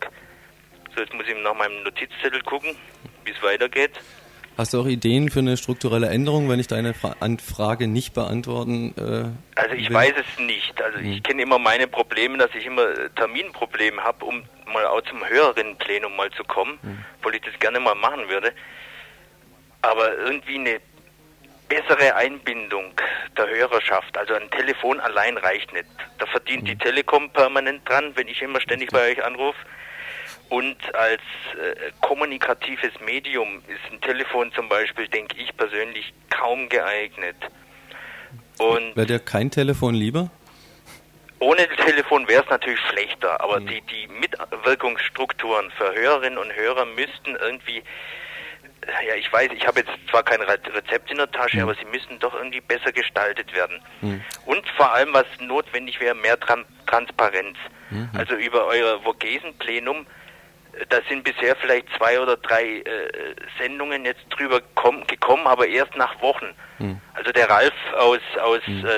[0.95, 2.75] So, jetzt muss ich nach meinem Notizzettel gucken,
[3.23, 3.99] wie es weitergeht.
[4.59, 8.93] Hast du auch Ideen für eine strukturelle Änderung, wenn ich deine Fra Frage nicht beantworten
[8.97, 9.95] äh, Also ich will?
[9.95, 10.81] weiß es nicht.
[10.81, 15.01] Also ich kenne immer meine Probleme, dass ich immer äh, Terminprobleme habe, um mal auch
[15.03, 16.97] zum höheren Plenum mal zu kommen, hm.
[17.19, 18.51] obwohl ich das gerne mal machen würde.
[19.81, 20.81] Aber irgendwie eine
[21.69, 22.91] bessere Einbindung
[23.37, 25.87] der Hörerschaft, also ein Telefon allein reicht nicht.
[26.17, 26.65] Da verdient hm.
[26.65, 29.57] die Telekom permanent dran, wenn ich immer ständig bei euch anrufe.
[30.49, 31.21] Und als
[31.53, 37.35] äh, kommunikatives Medium ist ein Telefon zum Beispiel, denke ich persönlich, kaum geeignet.
[38.57, 40.31] Und Wäre dir kein Telefon lieber?
[41.39, 43.67] Ohne Telefon wäre es natürlich schlechter, aber mhm.
[43.67, 47.81] die, die Mitwirkungsstrukturen für Hörerinnen und Hörer müssten irgendwie,
[49.07, 51.63] ja, ich weiß, ich habe jetzt zwar kein Rezept in der Tasche, mhm.
[51.63, 53.79] aber sie müssen doch irgendwie besser gestaltet werden.
[54.01, 54.21] Mhm.
[54.45, 57.57] Und vor allem, was notwendig wäre, mehr Tran Transparenz.
[57.89, 58.09] Mhm.
[58.17, 60.07] Also über euer Vogesen-Plenum
[60.89, 65.95] da sind bisher vielleicht zwei oder drei äh, Sendungen jetzt drüber komm, gekommen, aber erst
[65.95, 66.53] nach Wochen.
[66.77, 66.99] Hm.
[67.13, 68.85] Also der Ralf aus aus hm.
[68.85, 68.89] äh,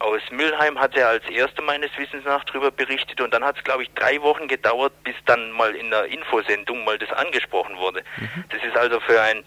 [0.00, 3.64] aus Mülheim hat ja als erster meines Wissens nach drüber berichtet und dann hat es
[3.64, 8.02] glaube ich drei Wochen gedauert, bis dann mal in der Infosendung mal das angesprochen wurde.
[8.16, 8.44] Mhm.
[8.50, 9.44] Das ist also für einen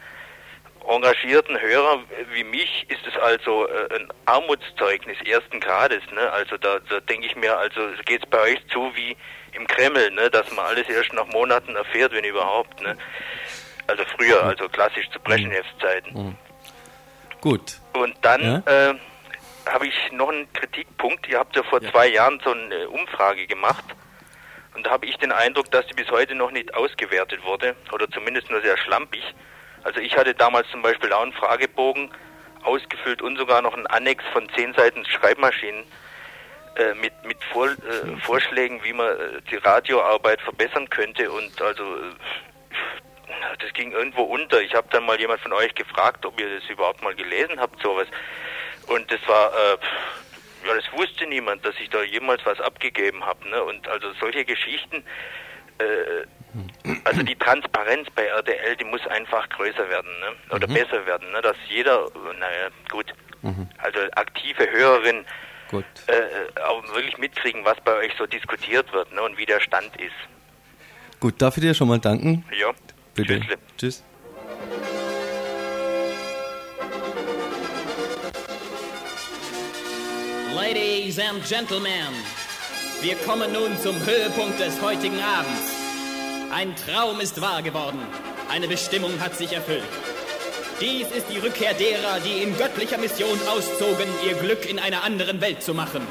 [0.88, 2.04] engagierten Hörer
[2.34, 6.04] wie mich ist es also äh, ein Armutszeugnis ersten Grades.
[6.12, 6.32] Ne?
[6.32, 9.18] Also da, da denke ich mir, also geht es bei euch zu wie
[9.58, 12.82] im Kreml, ne, dass man alles erst nach Monaten erfährt, wenn überhaupt.
[12.82, 12.98] Ne?
[13.88, 16.14] Also früher, also klassisch zu Brezhnev-Zeiten.
[16.14, 16.36] Mhm.
[17.42, 17.80] Gut.
[17.94, 18.90] Und dann ja?
[18.90, 18.96] äh,
[19.66, 21.28] habe ich noch einen Kritikpunkt.
[21.28, 21.92] Ihr habt ja vor ja.
[21.92, 23.84] zwei Jahren so eine Umfrage gemacht.
[24.76, 27.76] Und da habe ich den Eindruck, dass die bis heute noch nicht ausgewertet wurde.
[27.92, 29.24] Oder zumindest nur sehr schlampig.
[29.84, 32.12] Also ich hatte damals zum Beispiel auch einen Fragebogen
[32.64, 35.86] ausgefüllt und sogar noch einen Annex von zehn Seiten Schreibmaschinen
[36.78, 41.84] äh, mit, mit Vor, äh, Vorschlägen, wie man äh, die Radioarbeit verbessern könnte und also
[41.84, 42.14] äh,
[43.60, 44.62] das ging irgendwo unter.
[44.62, 47.82] Ich habe dann mal jemand von euch gefragt, ob ihr das überhaupt mal gelesen habt,
[47.82, 48.08] sowas.
[48.88, 49.78] Und das war, äh,
[50.68, 53.48] ja, das wusste niemand, dass ich da jemals was abgegeben habe.
[53.50, 53.64] Ne?
[53.64, 55.04] Und also solche Geschichten,
[55.80, 56.26] äh,
[57.04, 60.56] also die Transparenz bei RDL, die muss einfach größer werden ne?
[60.56, 60.74] oder mhm.
[60.74, 61.42] besser werden, ne?
[61.42, 62.10] dass jeder,
[62.40, 63.70] naja, gut, mhm.
[63.78, 65.26] also aktive Hörerin
[65.70, 65.86] Gut.
[66.08, 69.60] Äh, äh, auch wirklich mitkriegen, was bei euch so diskutiert wird ne, und wie der
[69.60, 70.16] Stand ist.
[71.20, 72.46] Gut, darf ich dir schon mal danken?
[72.58, 72.72] Ja.
[73.14, 73.42] Bitte.
[73.42, 73.58] Tschüss.
[73.78, 74.04] Tschüss.
[80.54, 82.14] Ladies and Gentlemen,
[83.02, 85.72] wir kommen nun zum Höhepunkt des heutigen Abends.
[86.52, 88.00] Ein Traum ist wahr geworden.
[88.50, 89.84] Eine Bestimmung hat sich erfüllt.
[90.80, 95.42] Dies ist die Rückkehr derer, die in göttlicher Mission auszogen, ihr Glück in einer anderen
[95.42, 96.04] Welt zu machen.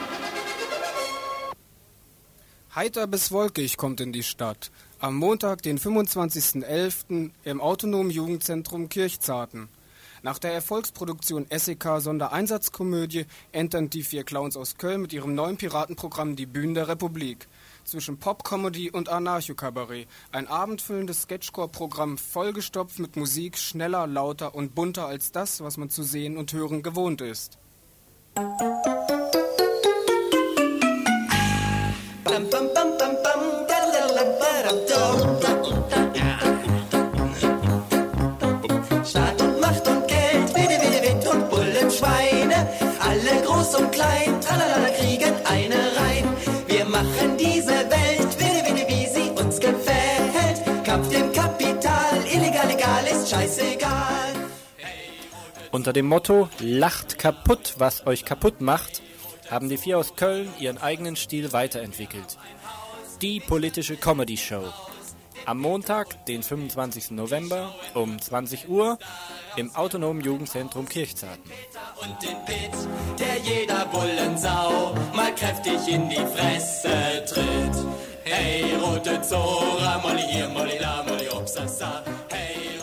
[2.74, 4.72] Heiter bis wolkig kommt in die Stadt.
[4.98, 7.30] Am Montag, den 25.11.
[7.44, 9.68] im Autonomen Jugendzentrum Kirchzarten.
[10.22, 16.34] Nach der Erfolgsproduktion SEK Sondereinsatzkomödie entern die vier Clowns aus Köln mit ihrem neuen Piratenprogramm
[16.34, 17.46] Die Bühnen der Republik
[17.86, 20.08] zwischen Pop-Comedy und Anarcho-Kabarett.
[20.32, 26.02] Ein abendfüllendes Sketchcore-Programm, vollgestopft mit Musik, schneller, lauter und bunter als das, was man zu
[26.02, 27.58] sehen und hören gewohnt ist.
[28.34, 28.56] Bam,
[32.50, 33.15] bam, bam,
[55.76, 59.02] Unter dem Motto Lacht kaputt, was euch kaputt macht,
[59.50, 62.38] haben die vier aus Köln ihren eigenen Stil weiterentwickelt.
[63.20, 64.64] Die politische Comedy Show.
[65.44, 67.10] Am Montag, den 25.
[67.10, 68.98] November um 20 Uhr
[69.58, 71.44] im Autonomen Jugendzentrum Kirchzarten.
[72.00, 72.72] Und den Pit,
[73.18, 77.86] der jeder Bullensau mal kräftig in die Fresse tritt.
[78.24, 82.02] Hey, rote Zora, Molly hier, Molly da, Molly obsassa.
[82.30, 82.75] Hey.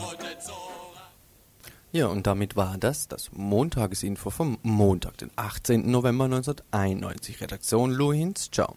[1.96, 5.92] Ja, und damit war das das Montagesinfo vom Montag, den 18.
[5.92, 7.40] November 1991.
[7.40, 8.50] Redaktion Lohins.
[8.50, 8.76] Ciao.